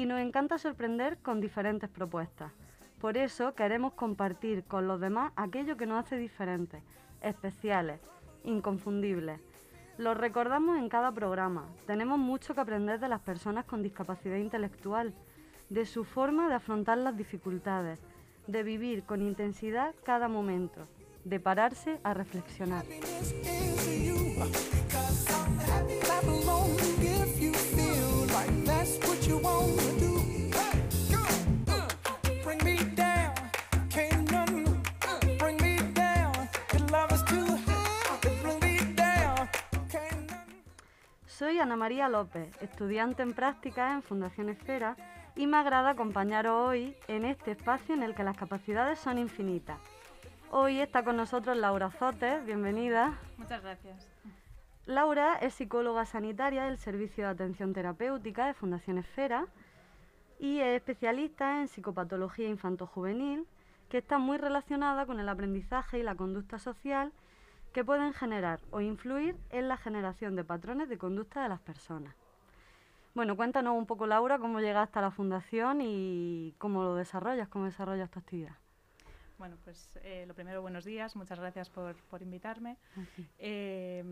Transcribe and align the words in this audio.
y 0.00 0.06
nos 0.06 0.18
encanta 0.18 0.56
sorprender 0.56 1.18
con 1.18 1.42
diferentes 1.42 1.90
propuestas. 1.90 2.52
Por 3.02 3.18
eso 3.18 3.54
queremos 3.54 3.92
compartir 3.92 4.64
con 4.64 4.88
los 4.88 4.98
demás 4.98 5.30
aquello 5.36 5.76
que 5.76 5.84
nos 5.84 6.02
hace 6.02 6.16
diferentes, 6.16 6.82
especiales, 7.20 8.00
inconfundibles. 8.44 9.38
Lo 9.98 10.14
recordamos 10.14 10.78
en 10.78 10.88
cada 10.88 11.12
programa. 11.12 11.66
Tenemos 11.86 12.18
mucho 12.18 12.54
que 12.54 12.62
aprender 12.62 12.98
de 12.98 13.08
las 13.08 13.20
personas 13.20 13.66
con 13.66 13.82
discapacidad 13.82 14.36
intelectual, 14.36 15.12
de 15.68 15.84
su 15.84 16.04
forma 16.04 16.48
de 16.48 16.54
afrontar 16.54 16.96
las 16.96 17.18
dificultades, 17.18 18.00
de 18.46 18.62
vivir 18.62 19.02
con 19.02 19.20
intensidad 19.20 19.94
cada 20.02 20.28
momento, 20.28 20.86
de 21.24 21.40
pararse 21.40 22.00
a 22.04 22.14
reflexionar. 22.14 22.86
Soy 41.40 41.58
Ana 41.58 41.74
María 41.74 42.10
López, 42.10 42.54
estudiante 42.60 43.22
en 43.22 43.32
práctica 43.32 43.94
en 43.94 44.02
Fundación 44.02 44.50
Esfera 44.50 44.94
y 45.34 45.46
me 45.46 45.56
agrada 45.56 45.88
acompañaros 45.88 46.68
hoy 46.68 46.94
en 47.08 47.24
este 47.24 47.52
espacio 47.52 47.94
en 47.94 48.02
el 48.02 48.14
que 48.14 48.24
las 48.24 48.36
capacidades 48.36 48.98
son 48.98 49.16
infinitas. 49.16 49.80
Hoy 50.50 50.80
está 50.80 51.02
con 51.02 51.16
nosotros 51.16 51.56
Laura 51.56 51.90
Zotes, 51.92 52.44
bienvenida. 52.44 53.18
Muchas 53.38 53.62
gracias. 53.62 54.06
Laura 54.84 55.36
es 55.36 55.54
psicóloga 55.54 56.04
sanitaria 56.04 56.64
del 56.64 56.76
Servicio 56.76 57.24
de 57.24 57.30
Atención 57.30 57.72
Terapéutica 57.72 58.46
de 58.46 58.52
Fundación 58.52 58.98
Esfera 58.98 59.46
y 60.38 60.60
es 60.60 60.76
especialista 60.76 61.62
en 61.62 61.68
psicopatología 61.68 62.50
infanto-juvenil, 62.50 63.46
que 63.88 63.96
está 63.96 64.18
muy 64.18 64.36
relacionada 64.36 65.06
con 65.06 65.18
el 65.20 65.28
aprendizaje 65.30 66.00
y 66.00 66.02
la 66.02 66.16
conducta 66.16 66.58
social 66.58 67.14
que 67.72 67.84
pueden 67.84 68.12
generar 68.12 68.60
o 68.70 68.80
influir 68.80 69.36
en 69.50 69.68
la 69.68 69.76
generación 69.76 70.36
de 70.36 70.44
patrones 70.44 70.88
de 70.88 70.98
conducta 70.98 71.42
de 71.42 71.48
las 71.48 71.60
personas. 71.60 72.14
Bueno, 73.14 73.36
cuéntanos 73.36 73.76
un 73.76 73.86
poco, 73.86 74.06
Laura, 74.06 74.38
cómo 74.38 74.60
llegaste 74.60 74.98
a 74.98 75.02
la 75.02 75.10
fundación 75.10 75.80
y 75.80 76.54
cómo 76.58 76.82
lo 76.84 76.94
desarrollas, 76.94 77.48
cómo 77.48 77.64
desarrollas 77.64 78.10
tu 78.10 78.20
actividad. 78.20 78.56
Bueno, 79.38 79.56
pues 79.64 79.98
eh, 80.02 80.24
lo 80.28 80.34
primero, 80.34 80.62
buenos 80.62 80.84
días, 80.84 81.16
muchas 81.16 81.40
gracias 81.40 81.70
por, 81.70 81.96
invitarme. 82.20 82.76
Eh, 83.38 84.04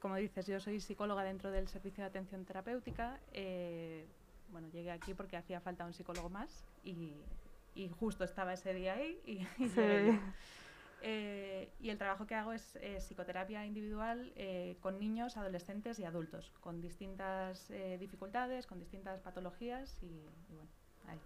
como 0.00 0.16
dices, 0.16 0.46
yo 0.46 0.60
soy 0.60 0.80
psicóloga 0.80 1.24
dentro 1.24 1.50
del 1.50 1.66
servicio 1.68 2.04
de 2.04 2.08
atención 2.08 2.44
terapéutica. 2.44 3.18
Eh, 3.32 4.06
bueno, 4.50 4.68
llegué 4.68 4.90
aquí 4.90 5.14
porque 5.14 5.36
hacía 5.36 5.60
falta 5.60 5.84
un 5.84 5.92
psicólogo 5.92 6.28
más 6.28 6.64
y, 6.84 7.14
justo 7.98 8.24
estaba 8.24 8.52
ese 8.52 8.74
día 8.74 8.94
ahí 8.94 9.18
y, 9.24 9.46
Eh, 11.02 11.72
y 11.80 11.90
el 11.90 11.98
trabajo 11.98 12.26
que 12.26 12.34
hago 12.34 12.52
es 12.52 12.78
psicoterapia 12.98 13.64
individual 13.64 14.32
eh, 14.36 14.76
con 14.80 14.98
niños, 14.98 15.36
adolescentes 15.36 15.98
y 15.98 16.04
adultos, 16.04 16.52
con 16.60 16.80
distintas 16.80 17.70
eh, 17.70 17.96
dificultades, 17.98 18.66
con 18.66 18.78
distintas 18.78 19.20
patologías 19.20 19.98
y, 20.02 20.08
bueno, 20.54 20.70
ahí. 21.08 21.18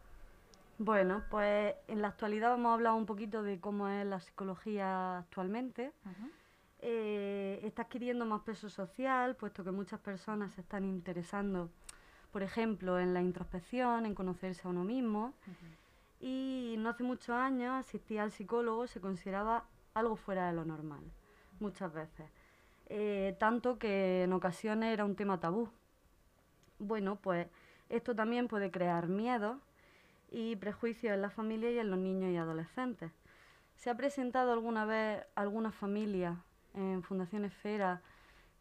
Bueno, 0.78 1.24
pues 1.30 1.74
en 1.88 2.02
la 2.02 2.08
actualidad 2.08 2.50
vamos 2.50 2.70
a 2.70 2.74
hablar 2.74 2.92
un 2.94 3.06
poquito 3.06 3.42
de 3.42 3.60
cómo 3.60 3.88
es 3.88 4.06
la 4.06 4.20
psicología 4.20 5.18
actualmente. 5.18 5.92
está 6.80 7.82
adquiriendo 7.82 8.26
más 8.26 8.42
peso 8.42 8.68
social, 8.68 9.36
puesto 9.36 9.64
que 9.64 9.70
muchas 9.70 10.00
personas 10.00 10.52
se 10.52 10.60
están 10.60 10.84
interesando, 10.84 11.70
por 12.32 12.42
ejemplo, 12.42 12.98
en 12.98 13.14
la 13.14 13.22
introspección, 13.22 14.06
en 14.06 14.14
conocerse 14.14 14.66
a 14.66 14.70
uno 14.70 14.84
mismo 14.84 15.34
y 16.26 16.76
no 16.78 16.88
hace 16.88 17.02
muchos 17.02 17.36
años 17.36 17.74
asistía 17.74 18.22
al 18.22 18.32
psicólogo 18.32 18.86
se 18.86 18.98
consideraba 18.98 19.66
algo 19.92 20.16
fuera 20.16 20.46
de 20.46 20.54
lo 20.54 20.64
normal, 20.64 21.02
muchas 21.60 21.92
veces. 21.92 22.30
Eh, 22.86 23.36
tanto 23.38 23.78
que 23.78 24.22
en 24.22 24.32
ocasiones 24.32 24.90
era 24.94 25.04
un 25.04 25.16
tema 25.16 25.38
tabú. 25.38 25.68
Bueno, 26.78 27.16
pues 27.16 27.46
esto 27.90 28.16
también 28.16 28.48
puede 28.48 28.70
crear 28.70 29.06
miedo 29.06 29.60
y 30.30 30.56
prejuicios 30.56 31.12
en 31.12 31.20
la 31.20 31.28
familia 31.28 31.70
y 31.70 31.78
en 31.78 31.90
los 31.90 31.98
niños 31.98 32.30
y 32.30 32.38
adolescentes. 32.38 33.12
¿Se 33.76 33.90
ha 33.90 33.94
presentado 33.94 34.54
alguna 34.54 34.86
vez 34.86 35.26
alguna 35.34 35.72
familia 35.72 36.42
en 36.72 37.02
Fundación 37.02 37.44
Esfera 37.44 38.00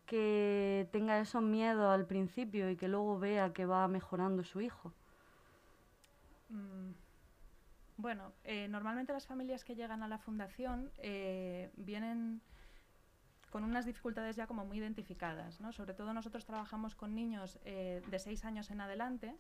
que 0.06 0.90
tenga 0.92 1.18
esos 1.18 1.42
miedos 1.42 1.94
al 1.94 2.08
principio 2.08 2.70
y 2.70 2.76
que 2.76 2.90
luego 2.90 3.20
vea 3.20 3.54
que 3.54 3.66
va 3.66 3.88
mejorando 3.88 4.44
su 4.44 4.60
hijo? 4.60 4.92
Mm, 6.50 7.03
bueno, 7.98 8.34
eh, 8.44 8.68
normalmente 8.70 9.14
las 9.14 9.28
familias 9.28 9.64
que 9.64 9.76
llegan 9.76 10.04
a 10.04 10.08
la 10.08 10.18
fundación 10.18 10.92
eh, 10.98 11.72
vienen 11.76 12.42
con 13.52 13.64
unas 13.64 13.86
dificultades 13.86 14.36
ya 14.36 14.48
como 14.48 14.66
muy 14.66 14.80
identificadas, 14.80 15.62
¿no? 15.62 15.72
Sobre 15.72 15.94
todo 15.94 16.12
nosotros 16.14 16.46
trabajamos 16.46 16.96
con 16.96 17.14
niños 17.14 17.60
eh, 17.66 18.02
de 18.08 18.20
seis 18.20 18.46
años 18.46 18.72
en 18.72 18.82
adelante, 18.82 19.36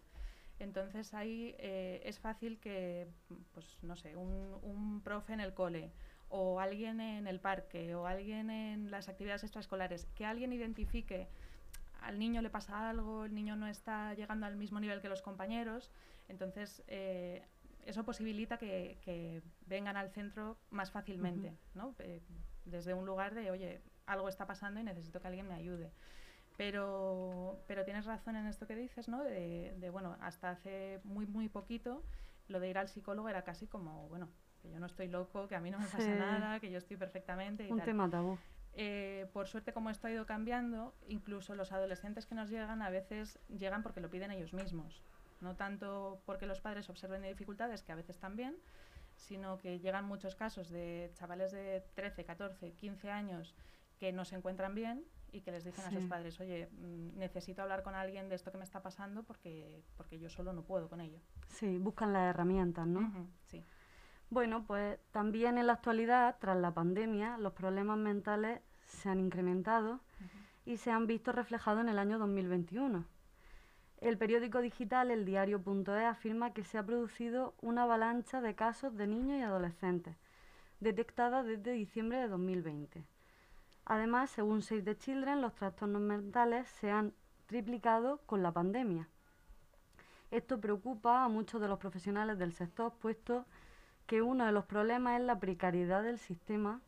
entonces 0.59 1.15
ahí 1.15 1.55
es 1.57 2.19
fácil 2.19 2.59
que, 2.59 3.07
pues 3.53 3.79
no 3.81 3.95
sé, 3.95 4.15
un, 4.15 4.59
un, 4.61 5.01
profe 5.01 5.33
en 5.33 5.39
el 5.39 5.55
cole 5.55 5.91
o 6.29 6.59
alguien 6.59 7.01
en 7.01 7.25
el 7.25 7.39
parque 7.39 7.95
o 7.95 8.05
alguien 8.05 8.51
en 8.51 8.91
las 8.91 9.09
actividades 9.09 9.43
extraescolares, 9.43 10.05
que 10.13 10.25
alguien 10.25 10.53
identifique 10.53 11.27
al 12.01 12.19
niño 12.19 12.41
le 12.43 12.51
pasa 12.51 12.87
algo, 12.87 13.25
el 13.25 13.33
niño 13.33 13.55
no 13.55 13.67
está 13.67 14.13
llegando 14.13 14.45
al 14.45 14.57
mismo 14.57 14.79
nivel 14.79 15.01
que 15.01 15.09
los 15.09 15.23
compañeros, 15.23 15.89
entonces 16.27 16.83
eso 17.85 18.03
posibilita 18.03 18.57
que, 18.57 19.41
vengan 19.65 19.97
al 19.97 20.09
centro 20.11 20.57
más 20.69 20.91
fácilmente, 20.91 21.57
¿no? 21.73 21.95
Eh, 21.99 22.21
desde 22.65 22.93
un 22.93 23.05
lugar 23.05 23.33
de, 23.33 23.51
oye, 23.51 23.81
algo 24.05 24.29
está 24.29 24.45
pasando 24.45 24.79
y 24.79 24.83
necesito 24.83 25.19
que 25.19 25.27
alguien 25.27 25.47
me 25.47 25.55
ayude. 25.55 25.91
Pero, 26.57 27.63
pero 27.67 27.83
tienes 27.83 28.05
razón 28.05 28.35
en 28.35 28.45
esto 28.45 28.67
que 28.67 28.75
dices, 28.75 29.07
¿no? 29.07 29.23
De, 29.23 29.89
bueno, 29.91 30.17
hasta 30.21 30.51
hace 30.51 30.99
muy, 31.03 31.25
muy 31.25 31.49
poquito, 31.49 32.03
lo 32.47 32.59
de 32.59 32.69
ir 32.69 32.77
al 32.77 32.87
psicólogo 32.87 33.29
era 33.29 33.43
casi 33.43 33.67
como, 33.67 34.07
bueno, 34.09 34.29
que 34.61 34.69
yo 34.69 34.79
no 34.79 34.85
estoy 34.85 35.07
loco, 35.07 35.47
que 35.47 35.55
a 35.55 35.59
mí 35.59 35.71
no 35.71 35.79
me 35.79 35.85
pasa 35.85 36.15
nada, 36.15 36.59
que 36.59 36.69
yo 36.69 36.77
estoy 36.77 36.97
perfectamente. 36.97 37.67
Y 37.67 37.71
un 37.71 37.81
tema 37.81 38.09
tabú. 38.09 38.37
Eh, 38.75 39.27
por 39.33 39.47
suerte, 39.47 39.71
como 39.71 39.89
esto 39.89 40.07
ha 40.07 40.11
ido 40.11 40.25
cambiando, 40.25 40.95
incluso 41.07 41.53
los 41.55 41.71
adolescentes 41.71 42.25
que 42.25 42.35
nos 42.35 42.49
llegan 42.49 42.81
a 42.81 42.89
veces 42.89 43.39
llegan 43.47 43.83
porque 43.83 44.01
lo 44.01 44.09
piden 44.09 44.31
ellos 44.31 44.53
mismos 44.53 45.03
no 45.43 45.55
tanto 45.55 46.21
porque 46.25 46.47
los 46.47 46.61
padres 46.61 46.89
observen 46.89 47.21
dificultades, 47.23 47.83
que 47.83 47.91
a 47.91 47.95
veces 47.95 48.17
también, 48.17 48.55
sino 49.15 49.57
que 49.57 49.79
llegan 49.79 50.05
muchos 50.05 50.35
casos 50.35 50.69
de 50.69 51.11
chavales 51.13 51.51
de 51.51 51.83
13, 51.93 52.25
14, 52.25 52.71
15 52.73 53.11
años 53.11 53.55
que 53.99 54.11
no 54.11 54.25
se 54.25 54.35
encuentran 54.35 54.73
bien 54.73 55.05
y 55.31 55.41
que 55.41 55.51
les 55.51 55.63
dicen 55.63 55.85
a 55.85 55.91
sus 55.91 56.05
padres, 56.05 56.39
oye, 56.39 56.69
mm, 56.71 57.17
necesito 57.17 57.61
hablar 57.61 57.83
con 57.83 57.95
alguien 57.95 58.29
de 58.29 58.35
esto 58.35 58.51
que 58.51 58.57
me 58.57 58.63
está 58.63 58.81
pasando 58.81 59.23
porque, 59.23 59.83
porque 59.97 60.19
yo 60.19 60.29
solo 60.29 60.53
no 60.53 60.63
puedo 60.63 60.89
con 60.89 61.01
ello. 61.01 61.19
Sí, 61.47 61.77
buscan 61.77 62.13
las 62.13 62.29
herramientas, 62.29 62.87
¿no? 62.87 63.29
sí. 63.47 63.63
Bueno, 64.29 64.65
pues 64.65 64.99
también 65.11 65.59
en 65.59 65.67
la 65.67 65.73
actualidad, 65.73 66.37
tras 66.39 66.57
la 66.57 66.73
pandemia, 66.73 67.37
los 67.37 67.53
problemas 67.53 67.97
mentales 67.99 68.61
se 68.87 69.09
han 69.09 69.19
incrementado 69.19 70.01
y 70.65 70.77
se 70.77 70.91
han 70.91 71.05
visto 71.07 71.31
reflejados 71.31 71.81
en 71.81 71.89
el 71.89 71.99
año 71.99 72.17
2021. 72.17 73.05
El 74.03 74.17
periódico 74.17 74.59
digital 74.59 75.11
El 75.11 75.23
Diario.es 75.23 76.03
afirma 76.03 76.51
que 76.51 76.65
se 76.65 76.77
ha 76.77 76.85
producido 76.85 77.53
una 77.61 77.83
avalancha 77.83 78.41
de 78.41 78.53
casos 78.53 78.97
de 78.97 79.07
niños 79.07 79.39
y 79.39 79.43
adolescentes, 79.43 80.17
detectada 80.81 81.41
desde 81.41 81.71
diciembre 81.71 82.17
de 82.17 82.27
2020. 82.27 83.05
Además, 83.85 84.29
según 84.29 84.61
Save 84.61 84.81
the 84.81 84.97
Children, 84.97 85.39
los 85.39 85.55
trastornos 85.55 86.01
mentales 86.01 86.67
se 86.67 86.91
han 86.91 87.13
triplicado 87.45 88.19
con 88.25 88.43
la 88.43 88.51
pandemia. 88.51 89.07
Esto 90.31 90.59
preocupa 90.59 91.23
a 91.23 91.29
muchos 91.29 91.61
de 91.61 91.69
los 91.69 91.79
profesionales 91.79 92.37
del 92.37 92.51
sector, 92.51 92.91
puesto 92.99 93.45
que 94.05 94.21
uno 94.21 94.45
de 94.45 94.51
los 94.51 94.65
problemas 94.65 95.17
es 95.21 95.25
la 95.25 95.39
precariedad 95.39 96.03
del 96.03 96.19
sistema 96.19 96.81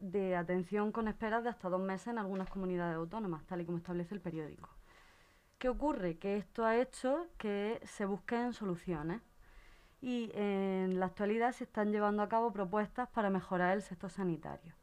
de 0.00 0.34
atención 0.34 0.90
con 0.90 1.06
esperas 1.06 1.44
de 1.44 1.50
hasta 1.50 1.68
dos 1.68 1.80
meses 1.80 2.08
en 2.08 2.18
algunas 2.18 2.50
comunidades 2.50 2.96
autónomas, 2.96 3.44
tal 3.44 3.60
y 3.60 3.64
como 3.64 3.78
establece 3.78 4.12
el 4.16 4.20
periódico. 4.20 4.81
¿Qué 5.62 5.68
ocurre? 5.68 6.18
Que 6.18 6.38
esto 6.38 6.64
ha 6.64 6.76
hecho 6.76 7.28
que 7.38 7.80
se 7.84 8.04
busquen 8.04 8.52
soluciones 8.52 9.20
y 10.00 10.32
en 10.34 10.98
la 10.98 11.06
actualidad 11.06 11.52
se 11.52 11.62
están 11.62 11.92
llevando 11.92 12.24
a 12.24 12.28
cabo 12.28 12.52
propuestas 12.52 13.08
para 13.10 13.30
mejorar 13.30 13.76
el 13.76 13.82
sector 13.82 14.10
sanitario. 14.10 14.74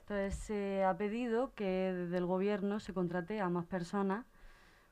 Entonces 0.00 0.34
se 0.34 0.82
ha 0.82 0.96
pedido 0.96 1.54
que 1.54 1.92
desde 1.92 2.16
el 2.16 2.26
gobierno 2.26 2.80
se 2.80 2.92
contrate 2.92 3.40
a 3.40 3.48
más 3.48 3.64
personas 3.66 4.26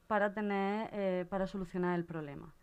para 0.06 0.32
tener 0.32 0.88
eh, 0.92 1.26
para 1.28 1.48
solucionar 1.48 1.98
el 1.98 2.04
problema. 2.04 2.54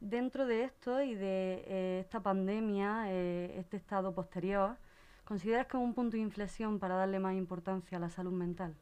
Dentro 0.00 0.46
de 0.46 0.64
esto 0.64 1.02
y 1.02 1.14
de 1.14 1.62
eh, 1.66 1.98
esta 2.00 2.20
pandemia, 2.20 3.12
eh, 3.12 3.54
este 3.58 3.76
estado 3.76 4.14
posterior, 4.14 4.78
¿consideras 5.26 5.66
que 5.66 5.76
es 5.76 5.82
un 5.82 5.92
punto 5.92 6.16
de 6.16 6.22
inflexión 6.22 6.78
para 6.78 6.94
darle 6.94 7.18
más 7.18 7.34
importancia 7.34 7.98
a 7.98 8.00
la 8.00 8.08
salud 8.08 8.32
mental? 8.32 8.74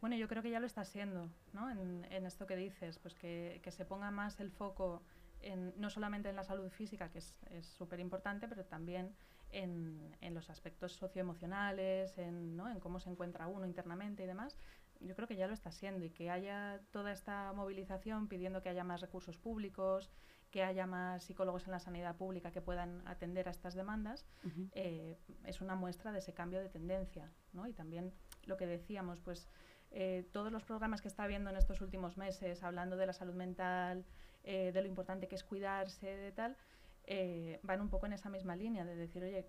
Bueno, 0.00 0.16
yo 0.16 0.28
creo 0.28 0.42
que 0.42 0.50
ya 0.50 0.60
lo 0.60 0.66
está 0.66 0.84
siendo, 0.84 1.30
¿no? 1.52 1.70
En, 1.70 2.26
esto 2.26 2.46
que 2.46 2.56
dices, 2.56 2.98
pues 2.98 3.14
que, 3.14 3.60
se 3.70 3.84
ponga 3.84 4.10
más 4.10 4.40
el 4.40 4.50
foco 4.50 5.02
en, 5.42 5.74
no 5.76 5.90
solamente 5.90 6.28
en 6.28 6.36
la 6.36 6.44
salud 6.44 6.70
física, 6.70 7.10
que 7.10 7.18
es 7.18 7.36
súper 7.62 8.00
importante, 8.00 8.48
pero 8.48 8.64
también 8.64 9.14
en, 9.52 10.16
en, 10.20 10.34
los 10.34 10.50
aspectos 10.50 10.92
socioemocionales, 10.92 12.16
en, 12.18 12.56
¿no? 12.56 12.68
en 12.68 12.80
cómo 12.80 13.00
se 13.00 13.10
encuentra 13.10 13.46
uno 13.46 13.66
internamente 13.66 14.22
y 14.22 14.26
demás. 14.26 14.56
Yo 15.00 15.14
creo 15.16 15.26
que 15.26 15.36
ya 15.36 15.46
lo 15.46 15.54
está 15.54 15.70
siendo 15.70 16.04
y 16.04 16.10
que 16.10 16.30
haya 16.30 16.80
toda 16.90 17.12
esta 17.12 17.52
movilización 17.54 18.28
pidiendo 18.28 18.62
que 18.62 18.68
haya 18.68 18.84
más 18.84 19.00
recursos 19.00 19.38
públicos, 19.38 20.10
que 20.50 20.62
haya 20.62 20.86
más 20.86 21.24
psicólogos 21.24 21.64
en 21.66 21.72
la 21.72 21.78
sanidad 21.78 22.16
pública 22.16 22.50
que 22.50 22.60
puedan 22.60 23.06
atender 23.06 23.48
a 23.48 23.50
estas 23.50 23.74
demandas, 23.74 24.26
eh, 24.72 25.16
es 25.44 25.60
una 25.60 25.74
muestra 25.74 26.12
de 26.12 26.18
ese 26.18 26.34
cambio 26.34 26.60
de 26.60 26.68
tendencia. 26.68 27.30
¿no? 27.52 27.66
Y 27.66 27.72
también 27.72 28.12
lo 28.44 28.56
que 28.56 28.66
decíamos, 28.66 29.20
pues 29.20 29.48
eh, 29.92 30.28
todos 30.32 30.52
los 30.52 30.64
programas 30.64 31.00
que 31.02 31.08
está 31.08 31.24
habiendo 31.24 31.50
en 31.50 31.56
estos 31.56 31.80
últimos 31.80 32.16
meses, 32.16 32.62
hablando 32.62 32.96
de 32.96 33.06
la 33.06 33.12
salud 33.12 33.34
mental, 33.34 34.04
eh, 34.44 34.70
de 34.72 34.82
lo 34.82 34.88
importante 34.88 35.28
que 35.28 35.34
es 35.34 35.44
cuidarse, 35.44 36.06
de 36.06 36.32
tal, 36.32 36.56
eh, 37.04 37.58
van 37.62 37.80
un 37.80 37.88
poco 37.88 38.06
en 38.06 38.12
esa 38.12 38.30
misma 38.30 38.54
línea, 38.54 38.84
de 38.84 38.94
decir, 38.94 39.22
oye, 39.22 39.46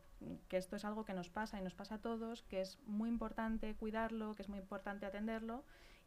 que 0.47 0.57
esto 0.57 0.75
es 0.75 0.85
algo 0.85 1.05
que 1.05 1.13
nos 1.13 1.29
pasa 1.29 1.59
y 1.59 1.61
nos 1.61 1.75
pasa 1.75 1.95
a 1.95 1.97
todos, 1.99 2.41
que 2.43 2.61
es 2.61 2.79
muy 2.88 3.09
importante 3.09 3.75
cuidarlo, 3.75 4.33
que 4.35 4.41
es 4.41 4.49
muy 4.49 4.59
importante 4.59 5.05
atenderlo 5.05 5.63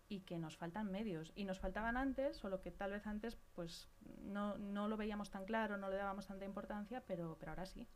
y 0.09 0.21
que 0.21 0.39
nos 0.39 0.57
faltan 0.57 0.91
medios. 0.91 1.33
Y 1.37 1.45
nos 1.45 1.61
faltaban 1.61 1.97
antes, 1.97 2.37
solo 2.37 2.61
que 2.61 2.71
tal 2.71 2.91
vez 2.91 3.07
antes 3.07 3.39
pues 3.55 3.89
no, 4.23 4.59
no 4.59 4.89
lo 4.89 4.97
veíamos 4.97 5.31
tan 5.31 5.45
claro, 5.45 5.77
no 5.77 5.89
le 5.91 5.97
dábamos 5.97 6.27
tanta 6.27 6.45
importancia, 6.45 7.03
pero, 7.07 7.37
pero 7.39 7.53
ahora 7.53 7.67
sí. 7.67 7.87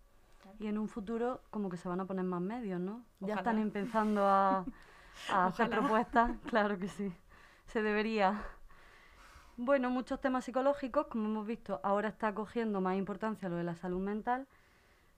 Y 0.61 0.69
en 0.69 0.79
un 0.79 0.89
futuro 0.89 1.43
como 1.51 1.69
que 1.69 1.77
se 1.77 1.89
van 1.89 2.01
a 2.01 2.07
poner 2.07 2.25
más 2.25 2.41
medios, 2.41 2.81
¿no? 2.81 3.05
Ya 3.21 3.35
están 3.35 3.59
empezando 3.59 4.25
a... 4.25 4.65
a 5.31 5.47
hacer 5.47 5.71
propuestas, 5.71 6.33
claro 6.47 6.79
que 6.79 6.89
sí, 6.89 7.13
se 7.67 7.83
debería. 7.83 8.43
Bueno, 9.57 9.91
muchos 9.91 10.21
temas 10.21 10.45
psicológicos, 10.45 11.09
como 11.09 11.27
hemos 11.27 11.47
visto, 11.47 11.81
ahora 11.83 12.09
está 12.09 12.33
cogiendo 12.33 12.81
más 12.81 12.97
importancia 12.97 13.49
lo 13.49 13.57
de 13.57 13.65
la 13.65 13.75
salud 13.75 14.01
mental, 14.01 14.47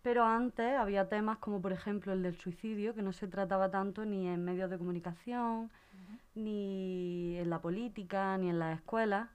pero 0.03 0.25
antes 0.25 0.77
había 0.79 1.09
temas 1.09 1.39
como 1.39 1.61
por 1.61 1.73
ejemplo 1.73 2.13
el 2.13 2.23
del 2.23 2.37
suicidio, 2.37 2.95
que 2.95 3.03
no 3.03 3.13
se 3.13 3.29
trataba 3.29 3.71
tanto 3.71 4.05
ni 4.07 4.29
en 4.29 4.43
medios 4.43 4.71
de 4.71 4.79
comunicación, 4.79 5.71
ni 6.35 7.37
en 7.37 7.51
la 7.51 7.61
política, 7.61 8.39
ni 8.39 8.49
en 8.49 8.59
las 8.59 8.79
escuelas, 8.79 9.29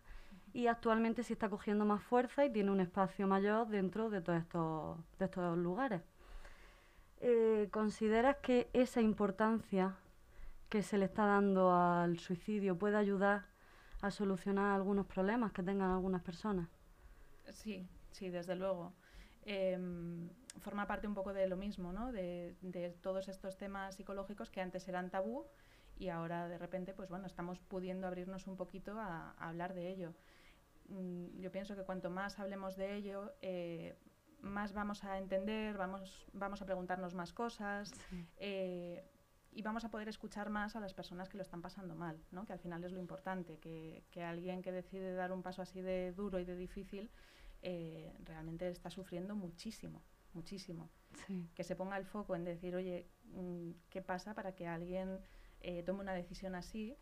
y 0.53 0.67
actualmente 0.67 1.21
sí 1.21 1.33
está 1.33 1.49
cogiendo 1.49 1.85
más 1.85 2.01
fuerza 2.01 2.45
y 2.45 2.49
tiene 2.49 2.71
un 2.71 2.79
espacio 2.79 3.27
mayor 3.27 3.67
dentro 3.67 4.09
de 4.09 4.21
todos 4.21 4.39
estos, 4.39 4.97
de 5.19 5.25
estos 5.25 5.57
lugares. 5.57 6.01
Eh, 7.19 7.67
¿Consideras 7.71 8.37
que 8.37 8.69
esa 8.73 9.01
importancia 9.01 9.95
que 10.69 10.81
se 10.81 10.97
le 10.97 11.05
está 11.05 11.25
dando 11.25 11.71
al 11.71 12.19
suicidio 12.19 12.77
puede 12.77 12.97
ayudar 12.97 13.45
a 14.01 14.11
solucionar 14.11 14.75
algunos 14.75 15.05
problemas 15.05 15.51
que 15.51 15.63
tengan 15.63 15.91
algunas 15.91 16.21
personas. 16.21 16.69
Sí, 17.51 17.87
sí, 18.11 18.29
desde 18.29 18.55
luego. 18.55 18.93
Em, 19.43 20.29
forma 20.59 20.87
parte 20.87 21.07
un 21.07 21.13
poco 21.13 21.33
de 21.33 21.47
lo 21.47 21.55
mismo, 21.55 21.93
¿no? 21.93 22.11
De, 22.11 22.55
todos 23.01 23.27
estos 23.27 23.57
temas 23.57 23.95
psicológicos 23.95 24.49
que 24.49 24.61
antes 24.61 24.87
eran 24.87 25.09
tabú 25.09 25.45
y 25.97 26.09
ahora 26.09 26.47
de 26.47 26.57
repente, 26.57 26.93
pues 26.93 27.09
bueno, 27.09 27.27
estamos 27.27 27.59
pudiendo 27.59 28.07
abrirnos 28.07 28.47
un 28.47 28.57
poquito 28.57 28.99
a, 28.99 29.31
hablar 29.37 29.73
de 29.73 29.89
ello. 29.89 30.13
Mm, 30.89 31.39
yo 31.39 31.51
pienso 31.51 31.75
que 31.75 31.83
cuanto 31.83 32.09
más 32.09 32.39
hablemos 32.39 32.75
de 32.75 32.95
ello, 32.95 33.33
eh, 33.41 33.95
más 34.41 34.73
vamos 34.73 35.03
a 35.03 35.17
entender, 35.17 35.77
vamos, 35.77 36.27
vamos 36.33 36.61
a 36.61 36.65
preguntarnos 36.65 37.13
más 37.13 37.31
cosas. 37.33 37.93
Eh, 38.37 39.03
y 39.55 39.61
vamos 39.61 39.85
a 39.85 39.89
poder 39.89 40.09
escuchar 40.09 40.49
más 40.49 40.75
a 40.75 40.81
las 40.81 40.93
personas 40.93 41.29
que 41.29 41.37
lo 41.37 41.43
están 41.43 41.61
pasando 41.61 41.95
mal, 41.95 42.21
¿no? 42.31 42.45
que 42.45 42.51
al 42.51 42.59
final 42.59 42.83
es 42.83 42.91
lo 42.91 42.99
importante, 42.99 43.57
que, 43.57 44.03
que 44.11 44.21
alguien 44.21 44.61
que 44.61 44.73
decide 44.73 45.13
dar 45.13 45.31
un 45.31 45.41
paso 45.41 45.61
así 45.61 45.81
de 45.81 46.11
duro 46.11 46.39
y 46.39 46.45
de 46.45 46.57
difícil 46.57 47.09
eh, 47.61 48.13
realmente 48.25 48.69
está 48.69 48.89
sufriendo 48.89 49.33
muchísimo, 49.35 50.03
muchísimo. 50.33 50.89
Que 51.55 51.63
se 51.63 51.77
ponga 51.77 51.97
el 51.97 52.05
foco 52.05 52.35
en 52.35 52.43
decir, 52.43 52.75
oye, 52.75 53.07
mm, 53.31 53.71
¿qué 53.89 54.01
pasa 54.01 54.33
para 54.35 54.53
que 54.53 54.67
alguien 54.67 55.19
eh, 55.61 55.81
tome 55.83 56.01
una 56.01 56.13
decisión 56.13 56.53
así? 56.53 56.97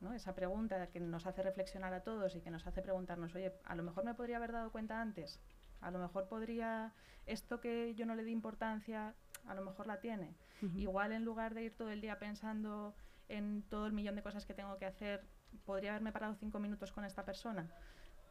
¿no? 0.00 0.12
Esa 0.12 0.34
pregunta 0.36 0.88
que 0.88 1.00
nos 1.00 1.26
hace 1.26 1.42
reflexionar 1.42 1.92
a 1.92 2.04
todos 2.04 2.36
y 2.36 2.40
que 2.40 2.50
nos 2.50 2.66
hace 2.66 2.80
preguntarnos, 2.80 3.34
oye, 3.34 3.52
a 3.64 3.74
lo 3.74 3.82
mejor 3.82 4.04
me 4.04 4.14
podría 4.14 4.36
haber 4.36 4.52
dado 4.52 4.70
cuenta 4.70 5.00
antes, 5.00 5.40
a 5.80 5.90
lo 5.90 5.98
mejor 5.98 6.28
podría, 6.28 6.94
esto 7.26 7.60
que 7.60 7.94
yo 7.94 8.06
no 8.06 8.14
le 8.14 8.22
di 8.22 8.30
importancia, 8.30 9.14
a 9.46 9.54
lo 9.54 9.62
mejor 9.62 9.86
la 9.86 10.00
tiene. 10.00 10.34
Igual 10.76 11.12
en 11.12 11.24
lugar 11.24 11.54
de 11.54 11.64
ir 11.64 11.76
todo 11.76 11.90
el 11.90 12.00
día 12.00 12.18
pensando 12.18 12.94
en 13.28 13.62
todo 13.68 13.86
el 13.86 13.92
millón 13.92 14.14
de 14.14 14.22
cosas 14.22 14.46
que 14.46 14.54
tengo 14.54 14.78
que 14.78 14.86
hacer, 14.86 15.24
podría 15.64 15.90
haberme 15.90 16.12
parado 16.12 16.34
cinco 16.34 16.58
minutos 16.58 16.92
con 16.92 17.04
esta 17.04 17.24
persona. 17.24 17.68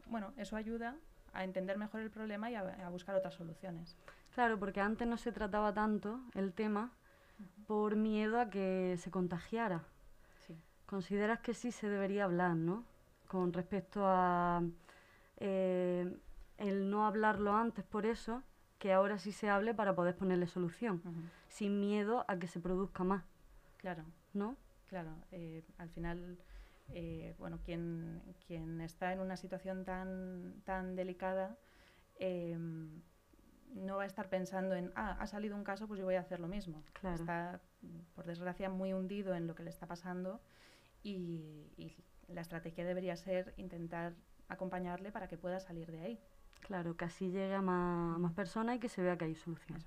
Bueno, 0.06 0.34
eso 0.38 0.56
ayuda 0.56 0.96
a 1.34 1.44
entender 1.44 1.78
mejor 1.78 2.02
el 2.02 2.10
problema 2.10 2.50
y 2.50 2.56
a, 2.56 2.90
buscar 2.90 3.16
otras 3.16 3.34
soluciones. 3.34 3.98
Claro, 4.34 4.60
porque 4.60 4.82
antes 4.82 5.08
no 5.08 5.18
se 5.18 5.32
trataba 5.32 5.74
tanto 5.74 6.22
el 6.34 6.54
tema 6.54 6.92
por 7.68 7.96
miedo 7.96 8.40
a 8.40 8.50
que 8.50 8.96
se 8.98 9.12
contagiara. 9.12 9.84
Consideras 10.86 11.40
que 11.40 11.54
sí 11.54 11.72
se 11.72 11.88
debería 11.88 12.26
hablar, 12.26 12.56
¿no? 12.56 12.84
Con 13.28 13.54
respecto 13.54 14.02
a 14.06 14.62
eh, 15.38 16.18
el 16.58 16.90
no 16.90 17.06
hablarlo 17.06 17.56
antes 17.56 17.86
por 17.86 18.06
eso 18.06 18.44
que 18.82 18.92
ahora 18.92 19.20
sí 19.20 19.32
se 19.32 19.48
hable 19.48 19.76
para 19.76 19.94
poder 19.94 20.16
ponerle 20.16 20.48
solución, 20.48 21.04
sin 21.50 21.80
miedo 21.80 22.26
a 22.28 22.40
que 22.40 22.48
se 22.48 22.60
produzca 22.60 23.04
más. 23.04 23.24
Claro. 23.78 24.04
¿No? 24.34 24.58
Claro, 24.88 25.16
eh, 25.32 25.64
al 25.78 25.90
final, 25.90 26.40
eh, 26.90 27.36
bueno, 27.38 27.60
quien, 27.64 28.24
quien 28.48 28.82
está 28.82 29.14
en 29.14 29.20
una 29.20 29.38
situación 29.38 29.86
tan, 29.86 30.64
tan 30.66 30.96
delicada 30.96 31.60
em, 32.18 33.04
no 33.76 33.98
va 33.98 34.04
a 34.04 34.08
estar 34.08 34.30
pensando 34.30 34.74
en, 34.74 34.92
ah, 34.96 35.16
ha 35.20 35.28
salido 35.28 35.56
un 35.56 35.64
caso, 35.64 35.88
pues 35.88 36.00
yo 36.00 36.06
voy 36.06 36.16
a 36.16 36.22
hacer 36.22 36.40
lo 36.40 36.48
mismo. 36.48 36.84
Está, 37.14 37.62
por 38.16 38.26
desgracia, 38.26 38.68
muy 38.72 38.94
hundido 38.94 39.36
en 39.36 39.46
lo 39.46 39.54
que 39.54 39.62
le 39.62 39.70
está 39.70 39.86
pasando 39.86 40.42
y, 41.04 41.72
y 41.78 41.96
la 42.28 42.42
estrategia 42.42 42.84
debería 42.84 43.16
ser 43.16 43.54
intentar 43.58 44.16
acompañarle 44.48 45.12
para 45.12 45.28
que 45.28 45.38
pueda 45.38 45.60
salir 45.60 45.92
de 45.92 46.00
ahí. 46.00 46.20
Claro, 46.72 46.96
que 46.96 47.04
así 47.04 47.30
llegue 47.32 47.54
a 47.54 47.62
más, 47.62 48.32
personas 48.32 48.78
y 48.78 48.80
que 48.80 48.88
se 48.88 49.02
vea 49.02 49.18
que 49.18 49.26
hay 49.26 49.36
soluciones. 49.36 49.86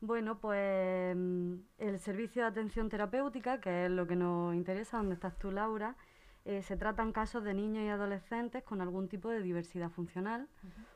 Bueno, 0.00 0.40
pues 0.40 1.14
mm, 1.14 1.54
el 1.78 2.00
servicio 2.00 2.42
de 2.42 2.48
atención 2.48 2.88
terapéutica, 2.88 3.60
que 3.60 3.84
es 3.84 3.90
lo 3.92 4.08
que 4.08 4.16
nos 4.16 4.56
interesa, 4.56 4.96
donde 4.96 5.14
estás 5.14 5.38
tú, 5.38 5.52
Laura, 5.52 5.94
eh, 6.44 6.62
se 6.62 6.76
tratan 6.76 7.12
casos 7.12 7.44
de 7.44 7.54
niños 7.54 7.84
y 7.84 7.88
adolescentes 7.90 8.64
con 8.64 8.80
algún 8.80 9.06
tipo 9.06 9.28
de 9.28 9.40
diversidad 9.40 9.88
funcional 9.88 10.48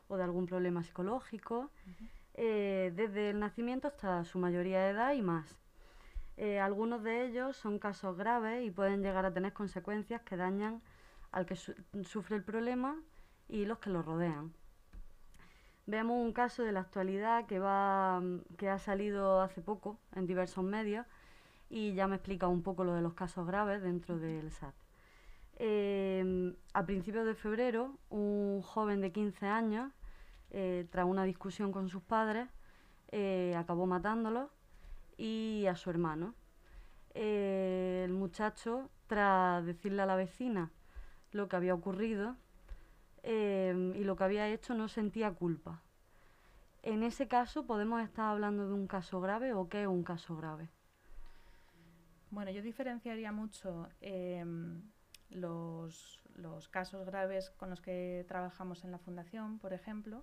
o 0.08 0.16
de 0.16 0.24
algún 0.24 0.46
problema 0.46 0.82
psicológico, 0.82 1.70
eh, 2.34 2.92
desde 2.96 3.30
el 3.30 3.38
nacimiento 3.38 3.86
hasta 3.86 4.24
su 4.24 4.40
mayoría 4.40 4.80
de 4.80 4.90
edad 4.90 5.12
y 5.12 5.22
más. 5.22 5.60
Eh, 6.38 6.58
algunos 6.58 7.04
de 7.04 7.24
ellos 7.24 7.56
son 7.56 7.78
casos 7.78 8.16
graves 8.16 8.66
y 8.66 8.72
pueden 8.72 9.00
llegar 9.00 9.26
a 9.26 9.32
tener 9.32 9.52
consecuencias 9.52 10.22
que 10.22 10.36
dañan 10.36 10.82
al 11.30 11.46
que 11.46 11.54
sufre 11.54 12.34
el 12.34 12.42
problema 12.42 13.00
y 13.48 13.64
los 13.64 13.78
que 13.78 13.90
lo 13.90 14.02
rodean. 14.02 14.52
Vemos 15.86 16.16
un 16.16 16.32
caso 16.32 16.64
de 16.64 16.72
la 16.72 16.80
actualidad 16.80 17.46
que, 17.46 17.58
va, 17.60 18.20
que 18.58 18.68
ha 18.68 18.78
salido 18.78 19.40
hace 19.40 19.60
poco 19.60 19.98
en 20.14 20.26
diversos 20.26 20.64
medios 20.64 21.06
y 21.70 21.94
ya 21.94 22.08
me 22.08 22.16
explica 22.16 22.48
un 22.48 22.62
poco 22.62 22.84
lo 22.84 22.94
de 22.94 23.02
los 23.02 23.14
casos 23.14 23.46
graves 23.46 23.82
dentro 23.82 24.18
del 24.18 24.50
SAT. 24.50 24.74
Em, 25.58 26.54
a 26.74 26.84
principios 26.84 27.24
de 27.24 27.34
febrero, 27.34 27.98
un 28.10 28.62
joven 28.62 29.00
de 29.00 29.12
15 29.12 29.46
años, 29.46 29.92
eh, 30.50 30.86
tras 30.90 31.06
una 31.06 31.24
discusión 31.24 31.72
con 31.72 31.88
sus 31.88 32.02
padres, 32.02 32.48
eh, 33.12 33.54
acabó 33.56 33.86
matándolo 33.86 34.50
y 35.16 35.66
a 35.66 35.76
su 35.76 35.90
hermano. 35.90 36.34
Eh, 37.14 38.02
el 38.04 38.12
muchacho, 38.12 38.90
tras 39.06 39.64
decirle 39.64 40.02
a 40.02 40.06
la 40.06 40.16
vecina 40.16 40.70
lo 41.32 41.48
que 41.48 41.56
había 41.56 41.74
ocurrido, 41.74 42.36
Em, 43.28 43.92
y 43.96 44.04
lo 44.04 44.14
que 44.14 44.22
había 44.22 44.48
hecho 44.48 44.72
no 44.74 44.86
sentía 44.86 45.32
culpa. 45.32 45.82
En 46.84 47.02
ese 47.02 47.26
caso, 47.26 47.66
¿podemos 47.66 48.00
estar 48.00 48.26
hablando 48.26 48.68
de 48.68 48.72
un 48.72 48.86
caso 48.86 49.20
grave 49.20 49.52
o 49.52 49.68
qué 49.68 49.82
es 49.82 49.88
un 49.88 50.04
caso 50.04 50.36
grave? 50.36 50.68
Bueno, 52.30 52.52
yo 52.52 52.62
diferenciaría 52.62 53.32
mucho 53.32 53.88
em, 54.00 54.80
los, 55.30 56.22
casos 56.70 57.04
graves 57.04 57.50
con 57.50 57.68
los 57.68 57.80
que 57.80 58.24
trabajamos 58.28 58.84
en 58.84 58.92
la 58.92 58.98
fundación, 58.98 59.58
por 59.58 59.72
ejemplo, 59.72 60.22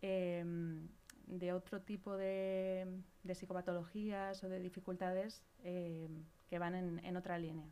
em, 0.00 0.86
de 1.26 1.52
otro 1.52 1.80
tipo 1.80 2.16
de, 2.16 3.02
psicopatologías 3.26 4.44
o 4.44 4.48
de 4.48 4.60
dificultades 4.60 5.42
que 5.64 6.58
van 6.60 6.76
en, 6.76 7.16
otra 7.16 7.38
línea. 7.38 7.66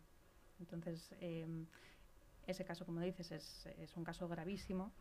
Entonces, 0.59 1.15
ese 2.49 2.65
caso, 2.65 2.85
como 2.85 3.01
dices, 3.01 3.31
es, 3.33 3.97
un 3.97 4.05
caso 4.05 4.29
gravísimo, 4.29 4.93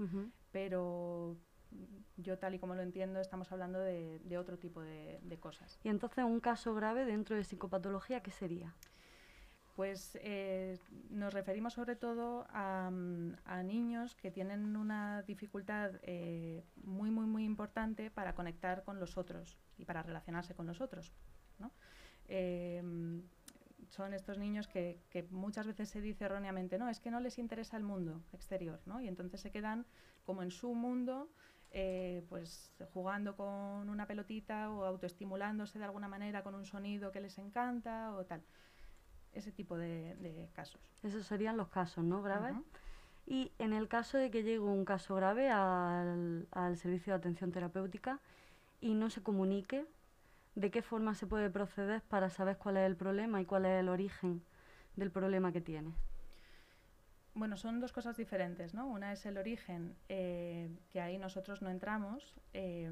pero 0.52 1.38
yo 2.18 2.38
tal 2.38 2.56
y 2.56 2.60
como 2.60 2.76
lo 2.76 2.82
entiendo, 2.82 3.20
estamos 3.20 3.52
hablando 3.52 3.80
de, 3.80 4.38
otro 4.38 4.58
tipo 4.58 4.82
de, 4.82 5.38
cosas. 5.40 5.80
Y 5.84 5.90
entonces, 5.90 6.24
un 6.24 6.40
caso 6.40 6.74
grave 6.74 7.06
dentro 7.06 7.36
de 7.36 7.44
psicopatología, 7.44 8.22
¿qué 8.22 8.32
sería? 8.32 8.76
Pues 9.76 10.18
eh, 10.22 10.80
nos 11.10 11.34
referimos 11.34 11.74
sobre 11.74 11.96
todo 11.96 12.48
a, 12.50 12.90
niños 13.64 14.16
que 14.16 14.32
tienen 14.32 14.76
una 14.76 15.22
dificultad 15.22 15.92
eh, 16.02 16.64
muy, 16.84 17.12
muy, 17.12 17.28
muy 17.28 17.44
importante 17.46 18.10
para 18.10 18.34
conectar 18.34 18.84
con 18.84 19.00
los 19.00 19.18
otros 19.18 19.60
y 19.78 19.86
para 19.86 20.02
relacionarse 20.02 20.56
con 20.56 20.66
los 20.66 20.82
otros. 20.82 21.14
Em, 22.30 23.24
son 23.90 24.14
estos 24.14 24.38
niños 24.38 24.68
que, 24.68 25.00
muchas 25.32 25.68
veces 25.68 25.90
se 25.90 26.02
dice 26.02 26.26
erróneamente, 26.26 26.78
no, 26.78 26.90
es 26.90 27.00
que 27.00 27.12
no 27.12 27.20
les 27.20 27.38
interesa 27.38 27.78
el 27.78 27.84
mundo 27.84 28.22
exterior, 28.34 28.80
¿no? 28.86 29.02
Y 29.02 29.08
entonces 29.08 29.42
se 29.42 29.52
quedan 29.52 29.86
como 30.26 30.44
en 30.44 30.52
su 30.52 30.74
mundo, 30.74 31.30
eh, 31.72 32.24
pues 32.30 32.74
jugando 32.94 33.36
con 33.36 33.90
una 33.90 34.06
pelotita 34.08 34.70
o 34.72 34.84
autoestimulándose 34.84 35.80
de 35.80 35.86
alguna 35.86 36.08
manera 36.08 36.44
con 36.44 36.56
un 36.56 36.66
sonido 36.66 37.12
que 37.12 37.22
les 37.22 37.38
encanta 37.38 38.14
o 38.14 38.26
tal 38.26 38.42
ese 39.34 39.52
tipo 39.52 39.78
de, 39.78 40.50
casos. 40.54 40.82
Esos 41.04 41.26
serían 41.26 41.58
los 41.58 41.70
casos, 41.70 42.04
¿no? 42.04 42.22
Graves. 42.22 42.56
Y 43.26 43.52
en 43.60 43.74
el 43.74 43.88
caso 43.88 44.18
de 44.18 44.32
que 44.32 44.44
llegue 44.44 44.60
un 44.60 44.86
caso 44.86 45.16
grave 45.16 45.50
al, 45.50 46.48
servicio 46.76 47.14
de 47.14 47.18
atención 47.18 47.52
terapéutica 47.52 48.20
y 48.80 48.94
no 48.94 49.10
se 49.10 49.22
comunique, 49.22 49.86
¿de 50.58 50.72
qué 50.72 50.82
forma 50.82 51.14
se 51.14 51.28
puede 51.28 51.52
proceder 51.52 52.02
para 52.02 52.32
saber 52.32 52.58
cuál 52.58 52.78
es 52.78 52.88
el 52.88 52.96
problema 52.96 53.40
y 53.40 53.46
cuál 53.46 53.66
es 53.66 53.80
el 53.80 53.90
origen 53.90 54.42
del 54.96 55.12
problema 55.12 55.52
que 55.52 55.62
tiene? 55.62 55.94
Bueno, 57.36 57.58
son 57.58 57.80
dos 57.80 57.92
cosas 57.92 58.18
diferentes, 58.18 58.74
¿no? 58.74 58.88
Una 58.88 59.14
es 59.14 59.24
el 59.28 59.38
origen, 59.38 59.96
eh, 60.10 60.76
que 60.90 61.00
ahí 61.00 61.20
nosotros 61.20 61.62
no 61.62 61.70
entramos, 61.70 62.34
eh, 62.54 62.90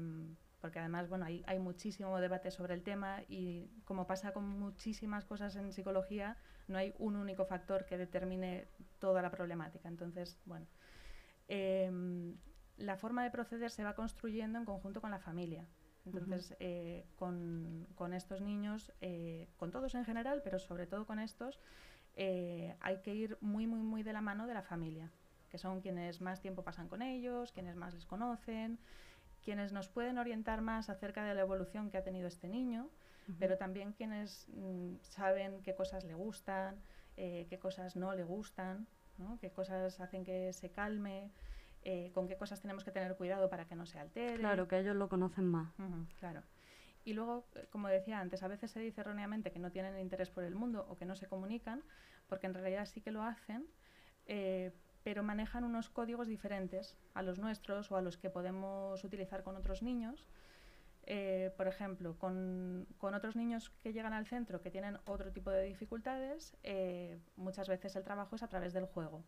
porque 0.60 0.78
además 0.78 1.08
bueno, 1.08 1.24
hay, 1.24 1.58
muchísimo 1.58 2.20
debate 2.20 2.52
sobre 2.52 2.74
el 2.74 2.84
tema 2.84 3.22
y 3.28 3.68
como 3.84 4.06
pasa 4.06 4.32
con 4.32 4.48
muchísimas 4.48 5.24
cosas 5.24 5.56
en 5.56 5.72
psicología, 5.72 6.36
no 6.68 6.78
hay 6.78 6.94
un 6.98 7.16
único 7.16 7.46
factor 7.46 7.84
que 7.84 7.98
determine 7.98 8.68
toda 9.00 9.22
la 9.22 9.32
problemática. 9.32 9.88
Entonces, 9.88 10.38
bueno, 10.44 10.66
em, 11.48 12.36
la 12.76 12.96
forma 12.96 13.24
de 13.24 13.32
proceder 13.32 13.72
se 13.72 13.82
va 13.82 13.96
construyendo 13.96 14.56
en 14.56 14.64
conjunto 14.64 15.00
con 15.00 15.10
la 15.10 15.18
familia. 15.18 15.66
Entonces, 16.06 16.56
eh, 16.60 17.04
con, 17.16 17.86
con, 17.96 18.14
estos 18.14 18.40
niños, 18.40 18.92
eh, 19.00 19.48
con 19.56 19.72
todos 19.72 19.94
en 19.96 20.04
general, 20.04 20.40
pero 20.44 20.58
sobre 20.58 20.86
todo 20.86 21.04
con 21.04 21.18
estos, 21.18 21.60
eh, 22.16 22.74
hay 22.80 22.98
que 23.02 23.14
ir 23.14 23.36
muy, 23.40 23.66
muy, 23.66 23.80
muy 23.80 24.02
de 24.02 24.12
la 24.12 24.22
mano 24.22 24.46
de 24.46 24.54
la 24.54 24.62
familia, 24.62 25.10
que 25.50 25.58
son 25.58 25.80
quienes 25.80 26.20
más 26.20 26.40
tiempo 26.40 26.62
pasan 26.62 26.88
con 26.88 27.02
ellos, 27.02 27.52
quienes 27.52 27.76
más 27.76 27.92
les 27.94 28.06
conocen, 28.06 28.78
quienes 29.42 29.72
nos 29.72 29.88
pueden 29.88 30.18
orientar 30.18 30.62
más 30.62 30.88
acerca 30.88 31.24
de 31.24 31.34
la 31.34 31.42
evolución 31.42 31.90
que 31.90 31.98
ha 31.98 32.02
tenido 32.02 32.26
este 32.26 32.48
niño, 32.48 32.88
pero 33.38 33.58
también 33.58 33.92
quienes 33.92 34.46
mm, 34.48 34.94
saben 35.02 35.60
qué 35.62 35.74
cosas 35.74 36.04
le 36.04 36.14
gustan, 36.14 36.76
eh, 37.16 37.46
qué 37.50 37.58
cosas 37.58 37.96
no 37.96 38.14
le 38.14 38.22
gustan, 38.22 38.86
qué 39.40 39.50
cosas 39.50 40.00
hacen 40.00 40.24
que 40.24 40.52
se 40.52 40.70
calme, 40.70 41.30
eh, 41.88 42.10
con 42.12 42.26
qué 42.26 42.36
cosas 42.36 42.60
tenemos 42.60 42.84
que 42.84 42.90
tener 42.90 43.16
cuidado 43.16 43.48
para 43.48 43.66
que 43.66 43.76
no 43.76 43.86
se 43.86 43.98
altere. 43.98 44.38
Claro, 44.38 44.66
que 44.66 44.78
ellos 44.78 44.96
lo 44.96 45.08
conocen 45.08 45.46
más. 45.46 45.72
claro. 46.18 46.42
Y 47.04 47.12
luego, 47.12 47.46
eh, 47.54 47.68
como 47.70 47.86
decía 47.88 48.18
antes, 48.18 48.42
a 48.42 48.48
veces 48.48 48.72
se 48.72 48.80
dice 48.80 49.00
erróneamente 49.00 49.52
que 49.52 49.60
no 49.60 49.70
tienen 49.70 49.98
interés 49.98 50.28
por 50.28 50.42
el 50.42 50.56
mundo 50.56 50.84
o 50.88 50.96
que 50.96 51.04
no 51.04 51.14
se 51.14 51.28
comunican, 51.28 51.84
porque 52.28 52.48
en 52.48 52.54
realidad 52.54 52.86
sí 52.86 53.00
que 53.00 53.12
lo 53.12 53.22
hacen, 53.22 53.68
pero 55.04 55.22
manejan 55.22 55.62
unos 55.62 55.88
códigos 55.88 56.26
diferentes 56.26 56.96
a 57.14 57.22
los 57.22 57.38
nuestros 57.38 57.92
o 57.92 57.96
a 57.96 58.02
los 58.02 58.16
que 58.16 58.28
podemos 58.28 59.04
utilizar 59.04 59.44
con 59.44 59.54
otros 59.54 59.80
niños. 59.80 60.28
Eh, 61.08 61.52
por 61.56 61.68
ejemplo, 61.68 62.18
con, 62.18 62.88
otros 63.00 63.36
niños 63.36 63.70
que 63.80 63.92
llegan 63.92 64.12
al 64.12 64.26
centro 64.26 64.60
que 64.60 64.72
tienen 64.72 64.98
otro 65.06 65.30
tipo 65.30 65.50
de 65.50 65.62
dificultades, 65.62 66.56
eh, 66.64 67.20
muchas 67.36 67.68
veces 67.68 67.94
el 67.94 68.02
trabajo 68.02 68.34
es 68.34 68.42
a 68.42 68.48
través 68.48 68.72
del 68.72 68.86
juego. 68.86 69.22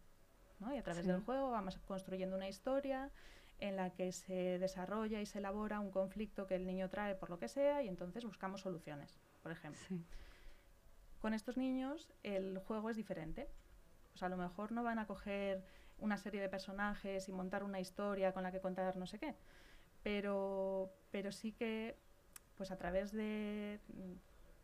Y 0.61 0.77
a 0.77 0.83
través 0.83 1.07
del 1.07 1.21
juego 1.21 1.51
vamos 1.51 1.79
construyendo 1.87 2.37
una 2.37 2.49
historia 2.49 3.11
en 3.61 3.77
la 3.77 3.91
que 3.91 4.13
se 4.13 4.59
desarrolla 4.59 5.21
y 5.21 5.27
se 5.27 5.39
elabora 5.39 5.81
un 5.81 5.91
conflicto 5.91 6.47
que 6.47 6.57
el 6.57 6.67
niño 6.67 6.89
trae 6.89 7.15
por 7.15 7.31
lo 7.31 7.39
que 7.39 7.49
sea 7.49 7.83
y 7.83 7.89
entonces 7.89 8.25
buscamos 8.25 8.61
soluciones, 8.61 9.19
por 9.43 9.53
ejemplo. 9.53 9.81
Con 11.21 11.35
estos 11.35 11.57
niños 11.57 12.13
el 12.23 12.59
juego 12.59 12.91
es 12.91 12.97
diferente. 12.97 13.49
Pues 14.13 14.23
a 14.23 14.29
lo 14.29 14.37
mejor 14.37 14.73
no 14.73 14.83
van 14.83 14.99
a 14.99 15.07
coger 15.07 15.65
una 15.99 16.17
serie 16.17 16.41
de 16.41 16.49
personajes 16.49 17.29
y 17.29 17.33
montar 17.33 17.63
una 17.65 17.81
historia 17.81 18.33
con 18.33 18.43
la 18.43 18.53
que 18.53 18.61
contar 18.61 18.97
no 18.97 19.07
sé 19.07 19.19
qué, 19.19 19.35
pero, 20.03 20.93
pero 21.11 21.33
sí 21.33 21.53
que 21.53 21.97
pues 22.57 22.71
a 22.71 22.77
través 22.77 23.13
de, 23.13 23.81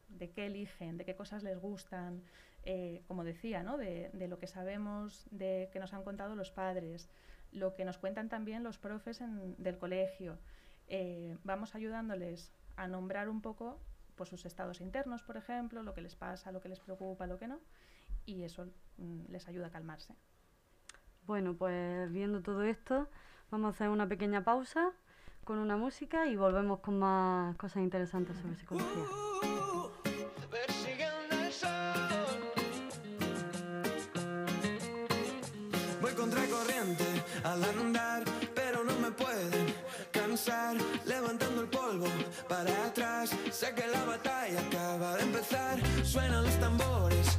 de 0.08 0.30
qué 0.30 0.46
eligen, 0.46 0.96
de 0.98 1.04
qué 1.04 1.14
cosas 1.14 1.42
les 1.42 1.58
gustan, 1.58 2.22
eh, 2.64 3.02
como 3.06 3.24
decía, 3.24 3.62
¿no? 3.62 3.76
de, 3.76 4.10
lo 4.28 4.38
que 4.38 4.46
sabemos, 4.46 5.26
de 5.30 5.68
que 5.72 5.80
nos 5.80 5.92
han 5.92 6.02
contado 6.02 6.34
los 6.34 6.50
padres, 6.50 7.10
lo 7.52 7.74
que 7.74 7.84
nos 7.84 7.98
cuentan 7.98 8.28
también 8.28 8.62
los 8.62 8.78
profes 8.78 9.20
del 9.58 9.78
colegio. 9.78 10.38
Eh, 10.88 11.36
vamos 11.44 11.74
ayudándoles 11.74 12.52
a 12.76 12.88
nombrar 12.88 13.28
un 13.28 13.40
poco 13.40 13.78
pues, 14.16 14.28
sus 14.28 14.46
estados 14.46 14.80
internos, 14.80 15.22
por 15.22 15.36
ejemplo, 15.36 15.82
lo 15.82 15.94
que 15.94 16.00
les 16.00 16.16
pasa, 16.16 16.52
lo 16.52 16.60
que 16.60 16.68
les 16.68 16.80
preocupa, 16.80 17.26
lo 17.26 17.38
que 17.38 17.48
no, 17.48 17.60
y 18.24 18.42
eso 18.42 18.66
mm, 18.96 19.30
les 19.30 19.46
ayuda 19.48 19.66
a 19.66 19.70
calmarse. 19.70 20.14
Bueno, 21.26 21.54
pues 21.54 22.10
viendo 22.12 22.42
todo 22.42 22.62
esto, 22.62 23.08
vamos 23.50 23.68
a 23.68 23.70
hacer 23.70 23.88
una 23.88 24.08
pequeña 24.08 24.44
pausa 24.44 24.92
con 25.44 25.58
una 25.58 25.76
música 25.76 26.26
y 26.26 26.36
volvemos 26.36 26.80
con 26.80 26.98
más 26.98 27.56
cosas 27.56 27.82
interesantes 27.82 28.36
sobre 28.38 28.56
psicología. 28.56 29.04
Al 37.44 37.62
andar, 37.62 38.24
pero 38.54 38.82
no 38.82 38.94
me 38.98 39.10
pueden 39.12 39.74
cansar. 40.10 40.76
Levantando 41.04 41.60
el 41.62 41.68
polvo 41.68 42.06
para 42.48 42.86
atrás, 42.86 43.30
sé 43.52 43.72
que 43.74 43.86
la 43.86 44.04
batalla 44.04 44.60
acaba 44.60 45.16
de 45.16 45.22
empezar. 45.22 45.78
Suenan 46.04 46.44
los 46.44 46.58
tambores 46.58 47.38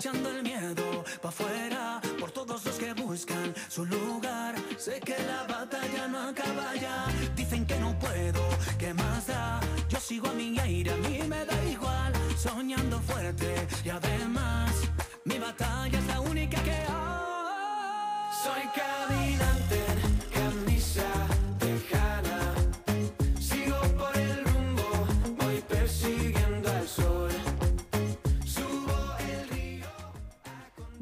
echando 0.00 0.30
el 0.30 0.42
miedo 0.42 1.04
pa' 1.20 1.28
afuera 1.28 2.00
por 2.18 2.30
todos 2.30 2.64
los 2.64 2.76
que 2.76 2.94
buscan 2.94 3.54
su 3.68 3.84
lugar. 3.84 4.54
Sé 4.78 4.98
que 5.00 5.16
la 5.18 5.42
batalla 5.46 6.08
no 6.08 6.20
acaba 6.30 6.74
ya. 6.74 7.06
Dicen 7.36 7.66
que 7.66 7.78
no 7.78 7.98
puedo, 7.98 8.42
¿qué 8.78 8.94
más 8.94 9.26
da? 9.26 9.60
Yo 9.90 10.00
sigo 10.00 10.28
a 10.28 10.32
mi 10.32 10.58
aire, 10.58 10.92
a 10.92 10.96
mí 10.96 11.20
me 11.28 11.44
da 11.44 11.64
igual. 11.64 12.12
Soñando 12.38 12.98
fuerte 13.00 13.66
y 13.84 13.90
además, 13.90 14.70
mi 15.24 15.38
batalla 15.38 15.98
es 15.98 16.06
la 16.06 16.20
única 16.20 16.62
que 16.62 16.72
hay. 16.72 16.88
Soy 18.42 18.64
caminante, 18.80 19.69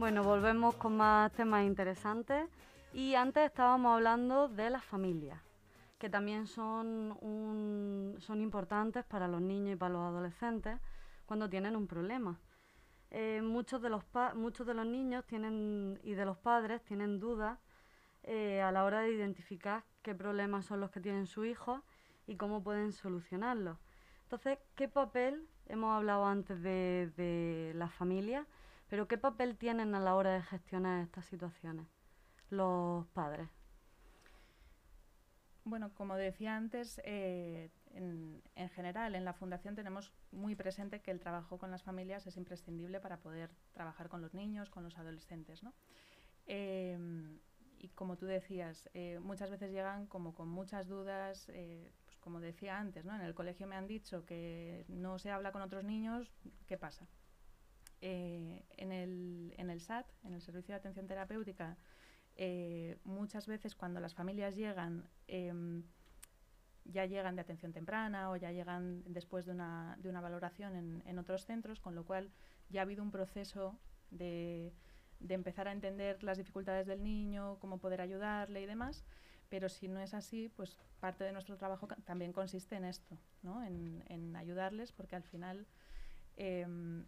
Bueno, 0.09 0.25
volvemos 0.25 0.75
con 0.77 0.97
más 0.97 1.31
temas 1.33 1.67
interesantes 1.67 2.49
y 2.95 3.15
antes 3.15 3.45
estábamos 3.45 3.95
hablando 3.95 4.49
de 4.49 4.71
las 4.71 4.83
familias, 4.83 5.39
que 5.99 6.09
también 6.09 6.47
son, 6.47 8.17
son 8.19 8.41
importantes 8.41 9.05
para 9.05 9.29
los 9.29 9.43
niños 9.43 9.75
y 9.75 9.77
para 9.77 9.93
los 9.93 10.01
adolescentes 10.01 10.81
cuando 11.27 11.51
tienen 11.51 11.77
un 11.77 11.87
problema. 11.87 12.41
Eh, 13.11 13.43
muchos, 13.43 13.83
de 13.83 13.91
los 13.91 14.03
muchos 14.35 14.67
de 14.67 14.73
los 14.73 14.87
niños 14.87 15.27
tienen 15.27 16.01
y 16.03 16.15
de 16.15 16.25
los 16.25 16.39
padres 16.39 16.83
tienen 16.85 17.21
dudas 17.21 17.59
eh, 18.23 18.63
a 18.63 18.73
la 18.73 18.85
hora 18.85 19.01
de 19.01 19.13
identificar 19.13 19.85
qué 20.01 20.15
problemas 20.15 20.65
son 20.65 20.81
los 20.81 20.91
que 20.91 21.01
tienen 21.01 21.27
sus 21.27 21.45
hijos 21.45 21.83
y 22.27 22.37
cómo 22.37 22.65
pueden 22.65 22.93
solucionarlos. 22.93 23.77
Entonces, 24.23 24.59
¿qué 24.75 24.89
papel, 24.89 25.47
hemos 25.67 25.95
hablado 25.95 26.25
antes 26.25 26.63
de, 26.63 27.13
de 27.19 27.73
la 27.75 27.91
familia, 27.91 28.47
pero 28.89 29.09
qué 29.09 29.19
papel 29.19 29.57
tienen 29.57 29.95
a 29.95 30.01
la 30.01 30.15
hora 30.15 30.35
de 30.35 30.43
gestionar 30.43 31.03
estas 31.03 31.27
situaciones 31.27 31.87
los 32.51 33.07
padres? 33.09 33.49
Bueno, 35.65 35.93
como 35.95 36.17
decía 36.17 36.57
antes, 36.57 36.99
eh, 37.05 37.71
en, 37.93 38.43
general 38.71 39.15
en 39.15 39.25
la 39.25 39.35
Fundación 39.35 39.75
tenemos 39.75 40.13
muy 40.33 40.55
presente 40.55 41.01
que 41.01 41.11
el 41.11 41.21
trabajo 41.21 41.59
con 41.59 41.71
las 41.71 41.83
familias 41.83 42.27
es 42.27 42.39
imprescindible 42.39 43.01
para 43.01 43.19
poder 43.19 43.51
trabajar 43.73 44.09
con 44.09 44.23
los 44.23 44.33
niños, 44.33 44.71
con 44.71 44.83
los 44.83 44.97
adolescentes. 44.97 45.63
¿no? 45.63 45.75
Em, 46.47 47.39
y 47.79 47.89
como 47.89 48.17
tú 48.17 48.25
decías, 48.25 48.89
eh, 48.95 49.19
muchas 49.21 49.51
veces 49.51 49.71
llegan 49.71 50.07
como 50.07 50.35
con 50.35 50.49
muchas 50.49 50.89
dudas, 50.89 51.51
eh, 51.51 51.93
pues 52.07 52.17
como 52.17 52.41
decía 52.41 52.79
antes, 52.79 53.05
¿no? 53.05 53.15
en 53.15 53.21
el 53.21 53.35
colegio 53.35 53.67
me 53.67 53.77
han 53.77 53.87
dicho 53.87 54.25
que 54.25 54.87
no 54.89 55.19
se 55.19 55.31
habla 55.31 55.53
con 55.53 55.61
otros 55.61 55.85
niños, 55.85 56.33
¿qué 56.67 56.79
pasa? 56.79 57.07
En, 58.01 58.93
el, 58.93 59.55
en 59.57 59.71
el 59.71 59.81
SAT, 59.81 60.07
en 60.25 60.35
el 60.35 60.41
Servicio 60.41 60.73
de 60.73 60.79
Atención 60.79 61.07
Terapéutica, 61.07 61.77
eh, 62.37 62.97
muchas 63.05 63.49
veces 63.49 63.75
cuando 63.75 63.99
las 63.99 64.15
familias 64.15 64.55
llegan, 64.55 65.09
em, 65.27 65.83
ya 66.85 67.05
llegan 67.05 67.35
de 67.35 67.43
atención 67.43 67.73
temprana 67.73 68.31
o 68.31 68.37
ya 68.37 68.53
llegan 68.53 69.03
después 69.07 69.45
de 69.45 69.53
una, 69.53 69.97
de 70.01 70.09
una 70.09 70.21
valoración 70.21 71.03
en, 71.05 71.19
otros 71.19 71.45
centros, 71.45 71.81
con 71.81 71.95
lo 71.97 72.05
cual 72.05 72.31
ya 72.71 72.81
ha 72.81 72.85
habido 72.85 73.03
un 73.03 73.11
proceso 73.11 73.77
de, 74.11 74.73
de, 75.19 75.35
empezar 75.35 75.67
a 75.67 75.73
entender 75.73 76.23
las 76.23 76.39
dificultades 76.39 76.87
del 76.87 77.03
niño, 77.03 77.59
cómo 77.59 77.79
poder 77.79 78.01
ayudarle 78.01 78.63
y 78.63 78.67
demás. 78.67 79.05
Pero 79.49 79.69
si 79.69 79.89
no 79.89 79.99
es 80.01 80.15
así, 80.15 80.49
pues 80.49 80.77
parte 81.01 81.25
de 81.25 81.33
nuestro 81.33 81.57
trabajo 81.57 81.89
también 82.05 82.33
consiste 82.33 82.77
en 82.77 82.85
esto, 82.85 83.19
¿no? 83.43 83.65
en, 83.65 84.05
en 84.09 84.37
ayudarles, 84.37 84.93
porque 84.93 85.17
al 85.17 85.25
final 85.25 85.67
em, 86.37 87.05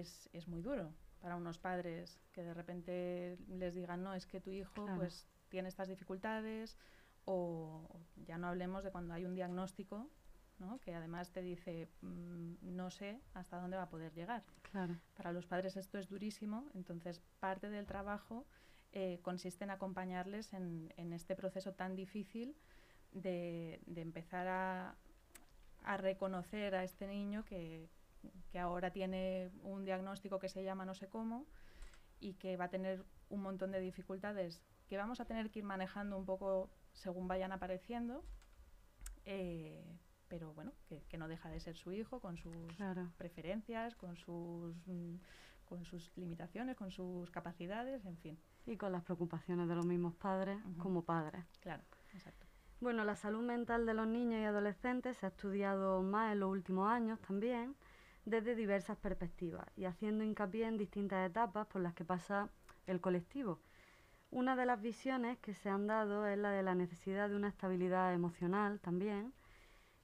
es, 0.00 0.28
es 0.32 0.46
muy 0.48 0.62
duro 0.62 0.92
para 1.20 1.36
unos 1.36 1.58
padres 1.58 2.20
que 2.32 2.44
de 2.44 2.54
repente 2.54 3.38
les 3.48 3.74
digan, 3.74 4.02
no, 4.02 4.14
es 4.14 4.26
que 4.26 4.40
tu 4.40 4.50
hijo 4.52 4.86
pues 4.96 5.26
tiene 5.48 5.68
estas 5.68 5.88
dificultades, 5.88 6.76
o 7.24 7.82
ya 8.24 8.38
no 8.38 8.46
hablemos 8.46 8.84
de 8.84 8.92
cuando 8.92 9.14
hay 9.14 9.24
un 9.24 9.34
diagnóstico, 9.34 10.08
¿no? 10.58 10.78
que 10.80 10.94
además 10.94 11.32
te 11.32 11.42
dice, 11.42 11.88
mm, 12.02 12.54
no 12.62 12.90
sé 12.90 13.20
hasta 13.34 13.60
dónde 13.60 13.76
va 13.76 13.84
a 13.84 13.88
poder 13.88 14.12
llegar. 14.12 14.44
Para 15.16 15.32
los 15.32 15.46
padres 15.46 15.76
esto 15.76 15.98
es 15.98 16.08
durísimo, 16.08 16.68
entonces 16.74 17.22
parte 17.40 17.70
del 17.70 17.86
trabajo 17.86 18.46
eh, 18.92 19.18
consiste 19.22 19.64
en 19.64 19.70
acompañarles 19.70 20.52
en, 20.52 20.92
en, 20.96 21.12
este 21.12 21.34
proceso 21.34 21.72
tan 21.72 21.96
difícil 21.96 22.54
de, 23.12 23.80
de 23.86 24.00
empezar 24.02 24.46
a, 24.48 24.94
a 25.82 25.96
reconocer 25.96 26.74
a 26.74 26.84
este 26.84 27.06
niño 27.06 27.44
que, 27.44 27.88
que 28.50 28.58
ahora 28.58 28.90
tiene 28.92 29.50
un 29.62 29.84
diagnóstico 29.84 30.38
que 30.38 30.48
se 30.48 30.62
llama 30.62 30.84
no 30.84 30.94
sé 30.94 31.08
cómo 31.08 31.46
y 32.20 32.34
que 32.34 32.56
va 32.56 32.64
a 32.64 32.70
tener 32.70 33.04
un 33.28 33.42
montón 33.42 33.72
de 33.72 33.80
dificultades 33.80 34.62
que 34.88 34.96
vamos 34.96 35.20
a 35.20 35.24
tener 35.24 35.50
que 35.50 35.60
ir 35.60 35.64
manejando 35.64 36.16
un 36.16 36.24
poco 36.24 36.70
según 36.92 37.28
vayan 37.28 37.52
apareciendo, 37.52 38.24
eh, 39.24 39.84
pero 40.28 40.52
bueno, 40.54 40.72
que, 40.88 41.18
no 41.18 41.28
deja 41.28 41.50
de 41.50 41.60
ser 41.60 41.76
su 41.76 41.92
hijo 41.92 42.20
con 42.20 42.36
sus 42.36 42.56
preferencias, 43.16 43.94
con 43.96 44.16
sus, 44.16 44.76
con 45.64 45.84
sus 45.84 46.16
limitaciones, 46.16 46.76
con 46.76 46.90
sus 46.90 47.30
capacidades, 47.30 48.04
en 48.06 48.16
fin. 48.18 48.38
Y 48.64 48.76
con 48.76 48.92
las 48.92 49.02
preocupaciones 49.02 49.68
de 49.68 49.74
los 49.74 49.86
mismos 49.86 50.14
padres 50.14 50.58
como 50.78 51.02
padres. 51.02 51.44
Claro, 51.60 51.82
exacto. 52.12 52.46
Bueno, 52.80 53.04
la 53.04 53.16
salud 53.16 53.42
mental 53.42 53.86
de 53.86 53.94
los 53.94 54.06
niños 54.06 54.40
y 54.40 54.44
adolescentes 54.44 55.16
se 55.16 55.26
ha 55.26 55.30
estudiado 55.30 56.02
más 56.02 56.32
en 56.32 56.40
los 56.40 56.50
últimos 56.50 56.90
años 56.90 57.20
también 57.20 57.74
desde 58.26 58.56
diversas 58.56 58.98
perspectivas 58.98 59.66
y 59.76 59.84
haciendo 59.84 60.24
hincapié 60.24 60.66
en 60.66 60.76
distintas 60.76 61.30
etapas 61.30 61.66
por 61.68 61.80
las 61.80 61.94
que 61.94 62.04
pasa 62.04 62.50
el 62.86 63.00
colectivo. 63.00 63.60
Una 64.30 64.56
de 64.56 64.66
las 64.66 64.82
visiones 64.82 65.38
que 65.38 65.54
se 65.54 65.70
han 65.70 65.86
dado 65.86 66.26
es 66.26 66.36
la 66.36 66.50
de 66.50 66.64
la 66.64 66.74
necesidad 66.74 67.28
de 67.28 67.36
una 67.36 67.48
estabilidad 67.48 68.12
emocional 68.12 68.80
también 68.80 69.32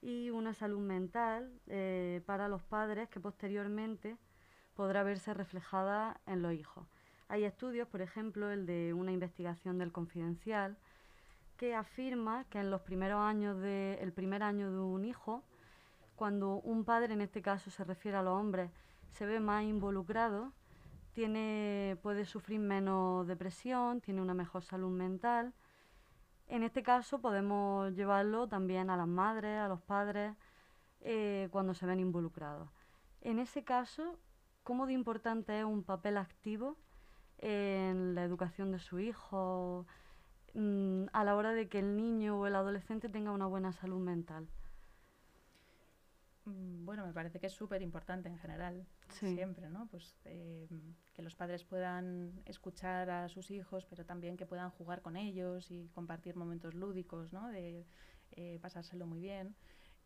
y 0.00 0.30
una 0.30 0.54
salud 0.54 0.80
mental 0.80 1.52
eh, 1.66 2.22
para 2.24 2.48
los 2.48 2.62
padres 2.62 3.08
que 3.08 3.18
posteriormente 3.18 4.16
podrá 4.74 5.02
verse 5.02 5.34
reflejada 5.34 6.20
en 6.26 6.42
los 6.42 6.54
hijos. 6.54 6.86
Hay 7.28 7.44
estudios, 7.44 7.88
por 7.88 8.02
ejemplo, 8.02 8.52
el 8.52 8.66
de 8.66 8.94
una 8.94 9.10
investigación 9.10 9.78
del 9.78 9.90
Confidencial, 9.90 10.76
que 11.56 11.74
afirma 11.74 12.44
que 12.50 12.60
en 12.60 12.70
los 12.70 12.82
primeros 12.82 13.20
años 13.20 13.60
de, 13.60 13.94
el 14.00 14.12
primer 14.12 14.42
año 14.42 14.70
de 14.70 14.78
un 14.78 15.04
hijo 15.04 15.42
cuando 16.22 16.60
un 16.60 16.84
padre, 16.84 17.14
en 17.14 17.20
este 17.20 17.42
caso 17.42 17.68
se 17.72 17.82
refiere 17.82 18.16
a 18.16 18.22
los 18.22 18.38
hombres, 18.38 18.70
se 19.10 19.26
ve 19.26 19.40
más 19.40 19.64
involucrado, 19.64 20.52
tiene, 21.14 21.98
puede 22.00 22.26
sufrir 22.26 22.60
menos 22.60 23.26
depresión, 23.26 24.00
tiene 24.00 24.22
una 24.22 24.32
mejor 24.32 24.62
salud 24.62 24.92
mental. 24.92 25.52
En 26.46 26.62
este 26.62 26.84
caso 26.84 27.20
podemos 27.20 27.92
llevarlo 27.96 28.46
también 28.46 28.88
a 28.88 28.96
las 28.96 29.08
madres, 29.08 29.58
a 29.58 29.66
los 29.66 29.80
padres, 29.80 30.36
eh, 31.00 31.48
cuando 31.50 31.74
se 31.74 31.86
ven 31.86 31.98
involucrados. 31.98 32.68
En 33.20 33.40
ese 33.40 33.64
caso, 33.64 34.16
¿cómo 34.62 34.86
de 34.86 34.92
importante 34.92 35.58
es 35.58 35.64
un 35.64 35.82
papel 35.82 36.16
activo 36.16 36.76
en 37.38 38.14
la 38.14 38.22
educación 38.22 38.70
de 38.70 38.78
su 38.78 39.00
hijo 39.00 39.86
mm, 40.54 41.06
a 41.12 41.24
la 41.24 41.34
hora 41.34 41.52
de 41.52 41.68
que 41.68 41.80
el 41.80 41.96
niño 41.96 42.38
o 42.38 42.46
el 42.46 42.54
adolescente 42.54 43.08
tenga 43.08 43.32
una 43.32 43.46
buena 43.46 43.72
salud 43.72 43.98
mental? 43.98 44.46
Mm, 46.44 46.84
bueno, 46.84 47.06
me 47.06 47.12
parece 47.12 47.38
que 47.38 47.46
es 47.46 47.52
súper 47.52 47.82
importante 47.82 48.28
en 48.28 48.38
general, 48.38 48.86
siempre, 49.10 49.70
¿no? 49.70 49.86
Pues 49.86 50.16
eh, 50.24 50.68
que 51.12 51.22
los 51.22 51.36
padres 51.36 51.64
puedan 51.64 52.42
escuchar 52.46 53.10
a 53.10 53.28
sus 53.28 53.50
hijos, 53.50 53.86
pero 53.86 54.04
también 54.04 54.36
que 54.36 54.46
puedan 54.46 54.70
jugar 54.70 55.02
con 55.02 55.16
ellos 55.16 55.70
y 55.70 55.88
compartir 55.94 56.36
momentos 56.36 56.74
lúdicos, 56.74 57.32
¿no? 57.32 57.48
De 57.48 57.86
eh, 58.32 58.58
pasárselo 58.60 59.06
muy 59.06 59.20
bien. 59.20 59.54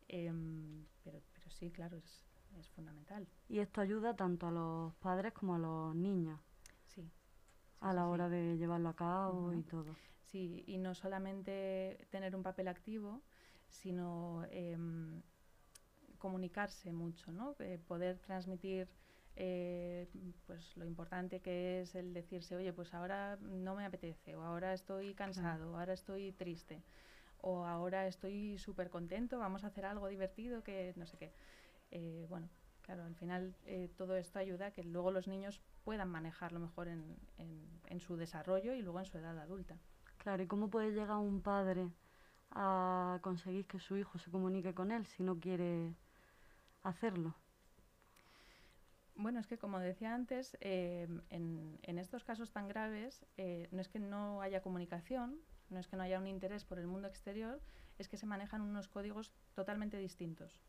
Em, 0.07 0.85
pero, 1.03 1.21
pero 1.33 1.49
sí, 1.49 1.71
claro, 1.71 1.97
es, 1.97 2.25
es, 2.57 2.69
fundamental. 2.69 3.27
Y 3.49 3.59
esto 3.59 3.81
ayuda 3.81 4.15
tanto 4.15 4.47
a 4.47 4.51
los 4.51 4.93
padres 4.95 5.33
como 5.33 5.55
a 5.55 5.59
los 5.59 5.95
niños. 5.95 6.39
Sí. 6.85 7.11
a 7.81 7.93
la 7.93 8.07
hora 8.07 8.29
de 8.29 8.57
llevarlo 8.57 8.89
a 8.89 8.95
cabo 8.95 9.53
y 9.53 9.61
todo. 9.63 9.95
Sí, 10.21 10.63
y 10.65 10.77
no 10.77 10.95
solamente 10.95 12.07
tener 12.09 12.35
un 12.35 12.43
papel 12.43 12.67
activo, 12.67 13.21
sino 13.69 14.45
em, 14.49 15.21
comunicarse 16.17 16.91
mucho, 16.91 17.31
¿no? 17.31 17.55
Eh, 17.59 17.79
poder 17.87 18.19
transmitir 18.19 18.87
eh, 19.35 20.07
pues 20.45 20.75
lo 20.77 20.85
importante 20.85 21.39
que 21.39 21.81
es 21.81 21.95
el 21.95 22.13
decirse, 22.13 22.55
oye, 22.55 22.73
pues 22.73 22.93
ahora 22.93 23.37
no 23.41 23.75
me 23.75 23.85
apetece, 23.85 24.35
o 24.35 24.41
ahora 24.41 24.73
estoy 24.73 25.13
cansado, 25.13 25.71
o 25.71 25.77
ahora 25.77 25.93
estoy 25.93 26.31
triste, 26.31 26.81
o 27.41 27.63
ahora 27.65 28.07
estoy 28.07 28.57
súper 28.57 28.89
contento, 28.89 29.37
vamos 29.37 29.63
a 29.63 29.67
hacer 29.67 29.85
algo 29.85 30.07
divertido 30.07 30.63
que 30.63 30.93
no 30.95 31.05
sé 31.05 31.17
qué. 31.17 31.31
Eh, 31.91 32.25
bueno, 32.29 32.49
claro, 32.81 33.03
al 33.03 33.15
final 33.15 33.53
todo 33.95 34.15
esto 34.15 34.39
ayuda 34.39 34.67
a 34.67 34.71
que 34.71 34.83
luego 34.83 35.11
los 35.11 35.27
niños 35.27 35.61
puedan 35.85 36.09
manejarlo 36.09 36.59
mejor 36.59 36.87
en, 36.87 37.03
en, 37.37 37.65
en 37.87 37.99
su 37.99 38.17
desarrollo 38.17 38.73
y 38.73 38.81
luego 38.81 38.99
en 38.99 39.05
su 39.05 39.17
edad 39.17 39.37
adulta. 39.37 39.77
Claro, 40.17 40.43
¿y 40.43 40.47
cómo 40.47 40.69
puede 40.69 40.91
llegar 40.91 41.17
un 41.17 41.41
padre 41.41 41.87
a 42.51 43.19
conseguir 43.21 43.65
que 43.67 43.79
su 43.79 43.97
hijo 43.97 44.17
se 44.17 44.31
comunique 44.31 44.73
con 44.73 44.91
él 44.91 45.05
si 45.05 45.23
no 45.23 45.39
quiere 45.39 45.93
hacerlo? 46.83 47.35
Bueno, 49.17 49.39
es 49.39 49.47
que 49.47 49.57
como 49.57 49.79
decía 49.79 50.13
antes, 50.13 50.55
eh, 50.61 51.07
en, 51.31 51.97
estos 51.97 52.23
casos 52.23 52.51
tan 52.51 52.67
graves, 52.67 53.25
eh, 53.37 53.67
no 53.71 53.81
es 53.81 53.87
que 53.89 53.99
no 53.99 54.41
haya 54.41 54.61
comunicación, 54.61 55.39
no 55.69 55.79
es 55.79 55.87
que 55.87 55.97
no 55.97 56.03
haya 56.03 56.19
un 56.19 56.27
interés 56.27 56.65
por 56.65 56.77
el 56.77 56.85
mundo 56.85 57.07
exterior, 57.07 57.59
es 57.97 58.07
que 58.07 58.17
se 58.17 58.27
manejan 58.27 58.61
unos 58.61 58.87
códigos 58.87 59.31
totalmente 59.55 59.97
distintos. 59.97 60.61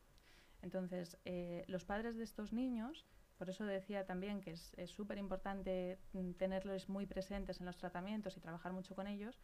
Entonces, 0.63 1.17
eh, 1.25 1.63
los 1.67 1.85
padres 1.85 2.17
de 2.17 2.23
estos 2.23 2.51
niños, 2.51 3.05
por 3.37 3.51
eso 3.51 3.65
decía 3.65 4.07
también 4.07 4.41
que 4.41 4.51
es 4.51 4.73
súper 4.87 5.19
importante 5.19 5.99
mm, 6.13 6.31
tenerlos 6.31 6.89
muy 6.89 7.05
presentes 7.05 7.59
en 7.59 7.67
los 7.67 7.77
tratamientos 7.77 8.35
y 8.35 8.39
trabajar 8.39 8.73
mucho 8.73 8.95
con 8.95 9.05
ellos, 9.05 9.39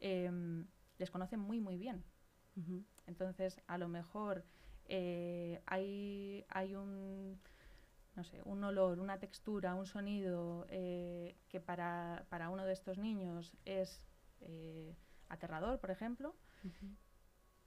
les 0.00 1.10
conocen 1.10 1.40
muy, 1.40 1.60
muy 1.60 1.76
bien. 1.76 2.02
Entonces, 3.06 3.60
a 3.66 3.76
lo 3.76 3.88
mejor 3.88 4.44
eh, 4.88 5.60
hay, 5.66 6.44
hay 6.48 6.74
un 6.74 7.38
no 8.16 8.24
sé, 8.24 8.40
un 8.44 8.64
olor, 8.64 8.98
una 8.98 9.18
textura, 9.18 9.74
un 9.74 9.86
sonido 9.86 10.66
eh, 10.70 11.36
que 11.48 11.60
para, 11.60 12.24
para, 12.30 12.48
uno 12.48 12.64
de 12.64 12.72
estos 12.72 12.96
niños 12.98 13.54
es 13.66 14.02
eh, 14.40 14.96
aterrador, 15.28 15.78
por 15.78 15.90
ejemplo, 15.90 16.34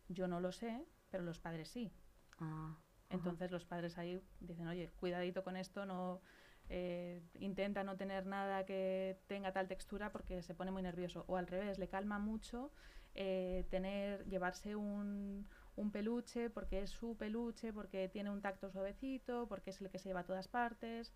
yo 0.10 0.28
no 0.28 0.40
lo 0.40 0.52
sé, 0.52 0.84
pero 1.12 1.24
los 1.24 1.40
padres 1.40 1.70
sí. 1.70 1.92
Ah, 2.40 2.76
Entonces 3.12 3.52
los 3.52 3.64
padres 3.64 3.98
ahí 4.00 4.22
dicen, 4.40 4.68
oye, 4.68 4.90
cuidadito 5.00 5.44
con 5.44 5.56
esto, 5.56 5.86
no 5.86 6.22
eh, 6.68 7.22
intenta 7.36 7.84
no 7.84 7.96
tener 7.96 8.26
nada 8.26 8.66
que 8.66 9.22
tenga 9.28 9.54
tal 9.54 9.68
textura 9.68 10.12
porque 10.12 10.42
se 10.42 10.56
pone 10.56 10.72
muy 10.72 10.82
nervioso. 10.82 11.26
O 11.28 11.38
al 11.38 11.46
revés, 11.46 11.78
le 11.78 11.88
calma 11.88 12.18
mucho 12.18 12.72
tener, 13.14 14.26
llevarse 14.28 14.76
un, 14.76 15.48
un 15.80 15.92
peluche 15.92 16.50
porque 16.50 16.82
es 16.82 16.90
su 16.90 17.16
peluche, 17.16 17.72
porque 17.74 18.10
tiene 18.10 18.30
un 18.30 18.42
tacto 18.42 18.70
suavecito, 18.70 19.48
porque 19.48 19.70
es 19.72 19.82
el 19.82 19.90
que 19.90 19.98
se 19.98 20.10
lleva 20.10 20.22
a 20.22 20.26
todas 20.26 20.48
partes. 20.48 21.14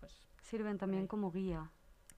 Pues 0.00 0.28
Sirven 0.42 0.78
también 0.78 1.06
como 1.06 1.30
guía 1.30 1.70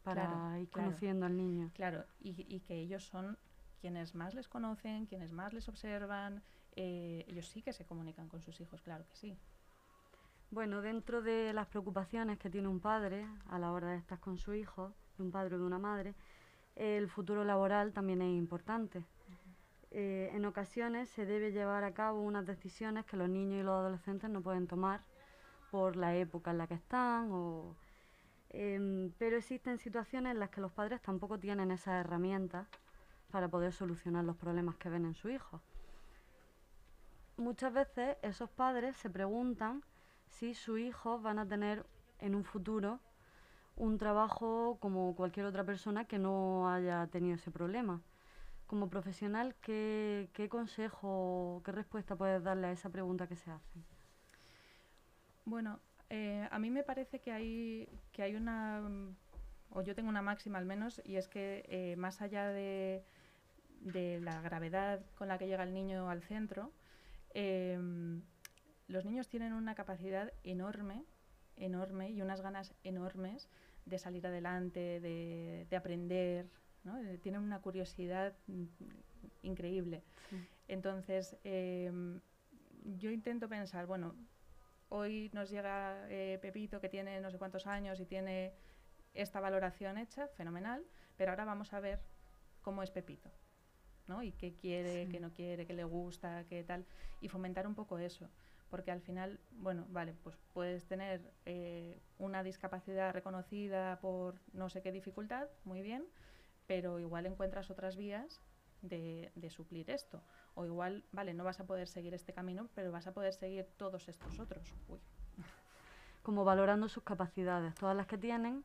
para 0.03 0.59
ir 0.61 0.71
conociendo 0.71 1.27
al 1.27 1.37
niño. 1.37 1.71
Claro, 1.75 2.05
y, 2.21 2.61
que 2.61 2.75
ellos 2.75 3.05
son 3.05 3.39
quienes 3.81 4.15
más 4.15 4.35
les 4.35 4.49
conocen, 4.49 5.07
quienes 5.07 5.33
más 5.33 5.53
les 5.53 5.69
observan, 5.69 6.43
eh, 6.77 7.25
ellos 7.29 7.49
sí 7.49 7.63
que 7.63 7.73
se 7.73 7.85
comunican 7.85 8.29
con 8.29 8.41
sus 8.41 8.61
hijos, 8.61 8.81
claro 8.81 9.07
que 9.09 9.17
sí. 9.17 9.37
Bueno, 10.51 10.83
dentro 10.83 11.21
de 11.23 11.53
las 11.53 11.67
preocupaciones 11.67 12.39
que 12.39 12.51
tiene 12.51 12.69
un 12.69 12.81
padre 12.81 13.27
a 13.49 13.59
la 13.59 13.73
hora 13.73 13.91
de 13.91 13.97
estar 13.97 14.21
con 14.21 14.39
su 14.39 14.55
hijo, 14.55 14.95
de 15.17 15.25
un 15.25 15.31
padre 15.31 15.57
o 15.57 15.59
de 15.59 15.65
una 15.65 15.79
madre, 15.79 16.15
el 16.77 17.09
futuro 17.09 17.45
laboral 17.45 17.93
también 17.93 18.23
es 18.23 18.37
importante. 18.37 19.05
Eh, 19.97 20.29
en 20.35 20.45
ocasiones 20.45 21.09
se 21.09 21.25
debe 21.25 21.53
llevar 21.53 21.85
a 21.85 21.95
cabo 21.95 22.21
unas 22.21 22.45
decisiones 22.45 23.07
que 23.07 23.17
los 23.17 23.29
niños 23.29 23.61
y 23.61 23.63
los 23.63 23.75
adolescentes 23.79 24.29
no 24.29 24.43
pueden 24.43 24.67
tomar 24.67 25.03
por 25.71 25.95
la 25.95 26.17
época 26.17 26.51
en 26.51 26.59
la 26.59 26.67
que 26.67 26.75
están, 26.75 27.31
em, 28.51 29.13
pero 29.19 29.37
existen 29.37 29.79
situaciones 29.79 30.33
en 30.33 30.41
las 30.41 30.51
que 30.51 30.61
los 30.61 30.73
padres 30.73 31.01
tampoco 31.01 31.39
tienen 31.39 31.71
esas 31.71 32.05
herramientas 32.05 32.67
para 33.31 33.47
poder 33.47 33.73
solucionar 33.73 34.25
los 34.25 34.37
problemas 34.37 34.75
que 34.79 34.89
ven 34.89 35.05
en 35.05 35.15
su 35.15 35.29
hijo. 35.29 35.61
Muchas 37.37 37.73
veces 37.73 38.17
esos 38.23 38.51
padres 38.51 38.97
se 38.97 39.11
preguntan 39.11 39.85
si 40.27 40.55
sus 40.55 40.81
hijos 40.81 41.23
van 41.23 41.39
a 41.39 41.47
tener 41.47 41.87
en 42.19 42.35
un 42.35 42.43
futuro 42.43 42.99
un 43.77 43.97
trabajo 43.99 44.77
como 44.81 45.15
cualquier 45.15 45.47
otra 45.47 45.63
persona 45.63 46.05
que 46.05 46.19
no 46.19 46.69
haya 46.69 47.07
tenido 47.07 47.37
ese 47.37 47.53
problema 47.53 48.03
como 48.75 48.91
profesional, 48.91 49.55
¿qué, 49.61 50.49
consejo, 50.51 51.63
qué 51.65 51.71
respuesta 51.71 52.17
puedes 52.17 52.43
darle 52.43 52.67
a 52.67 52.73
esa 52.73 52.91
pregunta 52.91 53.29
que 53.29 53.37
se 53.37 53.49
hace? 53.53 53.79
Bueno, 55.45 55.79
eh, 56.11 56.49
a 56.51 56.59
mí 56.59 56.71
me 56.71 56.83
parece 56.83 57.21
que 57.21 57.31
hay, 57.31 57.89
que 58.11 58.25
hay 58.25 58.35
una, 58.35 58.83
o 59.71 59.83
yo 59.83 59.95
tengo 59.95 60.09
una 60.09 60.23
máxima 60.23 60.59
al 60.59 60.67
menos, 60.67 61.01
y 61.05 61.15
es 61.15 61.29
que 61.29 61.65
eh, 61.69 61.95
más 61.95 62.21
allá 62.21 62.49
de, 62.49 63.05
de, 63.83 64.19
la 64.21 64.41
gravedad 64.41 65.07
con 65.15 65.29
la 65.29 65.39
que 65.39 65.47
llega 65.47 65.63
el 65.63 65.73
niño 65.73 66.11
al 66.11 66.23
centro, 66.23 66.73
em, 67.33 68.23
los 68.89 69.05
niños 69.05 69.29
tienen 69.29 69.53
una 69.53 69.77
capacidad 69.77 70.33
enorme, 70.43 71.05
enorme 71.57 72.11
y 72.11 72.23
unas 72.23 72.41
ganas 72.41 72.75
enormes 72.83 73.49
de 73.87 74.01
salir 74.01 74.27
adelante, 74.27 74.99
de, 74.99 75.65
de 75.71 75.77
aprender, 75.77 76.51
eh, 76.87 77.19
tienen 77.23 77.43
una 77.43 77.61
curiosidad 77.61 78.35
mm, 78.47 78.65
increíble. 79.43 80.03
Entonces, 80.69 81.37
em, 81.45 82.21
yo 82.85 83.11
intento 83.11 83.49
pensar, 83.49 83.87
bueno, 83.87 84.15
hoy 84.89 85.31
nos 85.33 85.51
llega 85.51 86.07
eh, 86.11 86.39
Pepito 86.41 86.81
que 86.81 86.89
tiene 86.89 87.21
no 87.21 87.31
sé 87.31 87.39
cuántos 87.39 87.67
años 87.67 88.01
y 88.01 88.07
tiene 88.07 88.55
esta 89.15 89.41
valoración 89.41 89.99
hecha, 89.99 90.29
fenomenal, 90.29 90.85
pero 91.17 91.31
ahora 91.31 91.45
vamos 91.45 91.73
a 91.73 91.81
ver 91.81 92.01
cómo 92.63 92.83
es 92.83 92.91
Pepito, 92.91 93.31
¿no? 94.07 94.23
Y 94.23 94.33
qué 94.33 94.55
quiere, 94.55 95.09
qué 95.09 95.21
no 95.21 95.33
quiere, 95.33 95.67
qué 95.67 95.73
le 95.73 95.85
gusta, 95.85 96.45
qué 96.49 96.65
tal, 96.65 96.85
y 97.21 97.29
fomentar 97.29 97.67
un 97.67 97.75
poco 97.75 97.99
eso, 97.99 98.29
porque 98.71 98.91
al 98.91 99.01
final, 99.01 99.39
bueno, 99.53 99.87
vale, 99.91 100.15
pues 100.23 100.37
puedes 100.53 100.85
tener 100.87 101.33
eh, 101.45 102.01
una 102.19 102.43
discapacidad 102.43 103.13
reconocida 103.13 104.01
por 104.01 104.41
no 104.53 104.69
sé 104.69 104.83
qué 104.83 104.91
dificultad, 104.91 105.47
muy 105.65 105.83
bien, 105.83 106.05
pero 106.67 106.99
igual 106.99 107.27
encuentras 107.27 107.71
otras 107.71 107.97
vías 107.97 108.41
de, 108.83 109.51
suplir 109.51 109.91
esto. 109.91 110.23
O 110.55 110.65
igual, 110.65 111.05
vale, 111.13 111.35
no 111.35 111.45
vas 111.45 111.61
a 111.61 111.67
poder 111.67 111.89
seguir 111.89 112.15
este 112.15 112.33
camino, 112.33 112.69
pero 112.75 112.93
vas 112.93 113.07
a 113.07 113.13
poder 113.13 113.33
seguir 113.35 113.67
todos 113.77 114.09
estos 114.09 114.39
otros. 114.39 114.73
Como 116.23 116.45
valorando 116.45 116.89
sus 116.89 117.03
capacidades, 117.03 117.75
todas 117.75 117.97
las 117.97 118.07
que 118.07 118.19
tienen, 118.19 118.65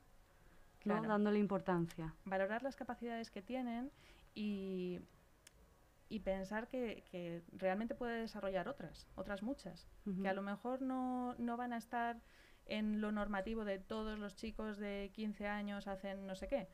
dándole 0.86 1.40
importancia. 1.40 2.14
Valorar 2.26 2.64
las 2.64 2.76
capacidades 2.76 3.32
que 3.32 3.42
tienen 3.42 3.92
y, 4.34 5.02
y 6.10 6.20
pensar 6.20 6.68
que, 6.68 7.44
realmente 7.52 7.96
puede 7.96 8.22
desarrollar 8.22 8.68
otras, 8.68 9.08
otras 9.16 9.44
muchas, 9.44 9.88
que 10.22 10.28
a 10.28 10.34
lo 10.34 10.42
mejor 10.42 10.82
no, 10.82 11.36
no 11.38 11.58
van 11.58 11.74
a 11.74 11.78
estar 11.78 12.22
en 12.66 13.02
lo 13.02 13.12
normativo 13.12 13.66
de 13.66 13.80
todos 13.80 14.18
los 14.20 14.36
chicos 14.36 14.78
de 14.78 15.12
15 15.14 15.48
años 15.48 15.88
hacen 15.88 16.28
no 16.28 16.36
sé 16.36 16.48
qué, 16.48 16.68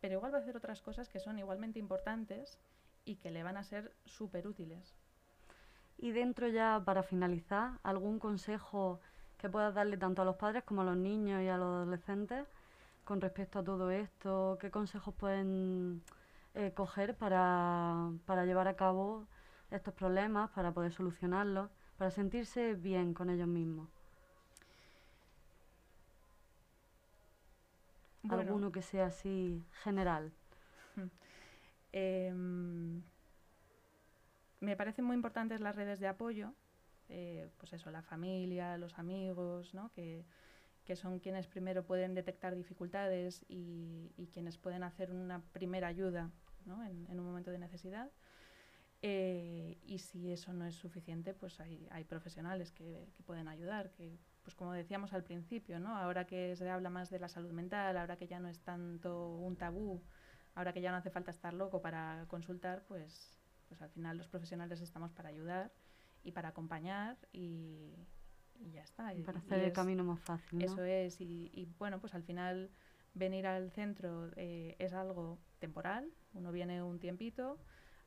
pero 0.00 0.14
igual 0.14 0.32
va 0.32 0.38
a 0.38 0.40
hacer 0.40 0.56
otras 0.56 0.82
cosas 0.82 1.08
que 1.08 1.20
son 1.20 1.38
igualmente 1.38 1.78
importantes 1.78 2.58
y 3.04 3.16
que 3.16 3.30
le 3.30 3.42
van 3.42 3.56
a 3.56 3.64
ser 3.64 3.92
súper 4.04 4.46
útiles. 4.46 4.94
Y 5.96 6.12
dentro 6.12 6.48
ya, 6.48 6.80
para 6.84 7.02
finalizar, 7.02 7.78
¿algún 7.82 8.18
consejo 8.18 9.00
que 9.36 9.48
puedas 9.48 9.74
darle 9.74 9.96
tanto 9.96 10.22
a 10.22 10.24
los 10.24 10.36
padres 10.36 10.62
como 10.64 10.82
a 10.82 10.84
los 10.84 10.96
niños 10.96 11.42
y 11.42 11.48
a 11.48 11.56
los 11.56 11.82
adolescentes 11.82 12.46
con 13.04 13.20
respecto 13.20 13.58
a 13.58 13.64
todo 13.64 13.90
esto? 13.90 14.58
¿Qué 14.60 14.70
consejos 14.70 15.14
pueden 15.14 16.02
eh, 16.54 16.72
coger 16.74 17.16
para, 17.16 18.12
para 18.26 18.44
llevar 18.44 18.68
a 18.68 18.76
cabo 18.76 19.26
estos 19.70 19.94
problemas, 19.94 20.50
para 20.50 20.72
poder 20.72 20.92
solucionarlos, 20.92 21.70
para 21.96 22.10
sentirse 22.10 22.74
bien 22.74 23.12
con 23.14 23.30
ellos 23.30 23.48
mismos? 23.48 23.97
Alguno 28.28 28.72
que 28.72 28.82
sea 28.82 29.06
así 29.06 29.64
general. 29.82 30.32
Em, 31.90 33.02
me 34.60 34.76
parecen 34.76 35.06
muy 35.06 35.16
importantes 35.16 35.60
las 35.62 35.74
redes 35.74 36.00
de 36.00 36.06
apoyo, 36.06 36.52
eh, 37.08 37.48
pues 37.56 37.72
eso, 37.72 37.90
la 37.90 38.02
familia, 38.02 38.76
los 38.76 38.98
amigos, 38.98 39.72
¿no? 39.72 39.90
que, 39.92 40.24
son 40.96 41.18
quienes 41.18 41.46
primero 41.46 41.84
pueden 41.84 42.14
detectar 42.14 42.54
dificultades 42.54 43.44
y, 43.48 44.10
quienes 44.32 44.58
pueden 44.58 44.82
hacer 44.82 45.12
una 45.12 45.42
primera 45.52 45.88
ayuda 45.88 46.30
¿no? 46.64 46.84
en, 46.84 47.18
un 47.18 47.24
momento 47.24 47.50
de 47.50 47.58
necesidad. 47.58 48.10
Eh, 49.00 49.78
y 49.82 49.98
si 49.98 50.32
eso 50.32 50.52
no 50.52 50.66
es 50.66 50.74
suficiente, 50.74 51.32
pues 51.32 51.60
hay, 51.60 51.86
hay 51.90 52.04
profesionales 52.04 52.72
que, 52.72 53.08
que, 53.14 53.22
pueden 53.22 53.48
ayudar, 53.48 53.90
que 53.92 54.18
pues 54.48 54.56
como 54.56 54.72
decíamos 54.72 55.12
al 55.12 55.24
principio, 55.24 55.78
¿no? 55.78 55.94
Ahora 55.94 56.26
que 56.26 56.56
se 56.56 56.70
habla 56.70 56.88
más 56.88 57.10
de 57.10 57.18
la 57.18 57.28
salud 57.28 57.52
mental, 57.52 57.98
ahora 57.98 58.16
que 58.16 58.26
ya 58.26 58.40
no 58.40 58.48
es 58.48 58.58
tanto 58.60 59.36
un 59.36 59.56
tabú, 59.56 60.02
ahora 60.54 60.72
que 60.72 60.80
ya 60.80 60.90
no 60.90 60.96
hace 60.96 61.10
falta 61.10 61.30
estar 61.30 61.52
loco 61.52 61.82
para 61.82 62.24
consultar, 62.28 62.82
pues, 62.88 63.36
pues 63.68 63.82
al 63.82 63.90
final 63.90 64.16
los 64.16 64.26
profesionales 64.26 64.80
estamos 64.80 65.12
para 65.12 65.28
ayudar 65.28 65.70
y 66.24 66.32
para 66.32 66.48
acompañar 66.48 67.18
y, 67.30 67.92
ya 68.72 68.80
está. 68.80 69.12
Y 69.12 69.20
para 69.22 69.40
hacer 69.40 69.64
el 69.64 69.72
camino 69.74 70.02
más 70.02 70.20
fácil. 70.20 70.62
Eso 70.62 70.82
es, 70.82 71.20
y, 71.20 71.68
bueno, 71.78 72.00
pues 72.00 72.14
al 72.14 72.22
final 72.22 72.70
venir 73.12 73.46
al 73.46 73.70
centro 73.70 74.30
eh, 74.36 74.76
es 74.78 74.94
algo 74.94 75.38
temporal, 75.58 76.10
uno 76.32 76.52
viene 76.52 76.82
un 76.82 77.00
tiempito, 77.00 77.58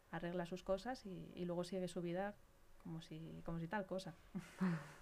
arregla 0.09 0.47
sus 0.47 0.63
cosas 0.63 1.05
y, 1.05 1.31
y 1.35 1.45
luego 1.45 1.63
sigue 1.63 1.87
su 1.87 2.01
vida 2.01 2.33
como 2.79 2.99
si, 2.99 3.43
como 3.45 3.59
si 3.59 3.67
tal 3.67 3.85
cosa. 3.85 4.15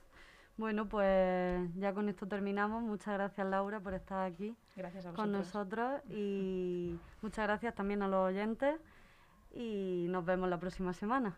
Bueno, 0.60 0.90
pues 0.90 1.74
ya 1.76 1.94
con 1.94 2.10
esto 2.10 2.28
terminamos. 2.28 2.84
Muchas 2.84 3.14
gracias 3.14 3.48
Laura 3.48 3.80
por 3.80 3.94
estar 3.94 4.30
aquí 4.30 4.54
con 5.16 5.32
nosotros 5.32 6.02
y 6.10 7.00
muchas 7.22 7.48
gracias 7.48 7.74
también 7.76 8.02
a 8.02 8.10
los 8.10 8.28
oyentes 8.28 8.76
y 9.56 10.08
nos 10.10 10.26
vemos 10.26 10.50
la 10.50 10.60
próxima 10.60 10.92
semana. 10.92 11.38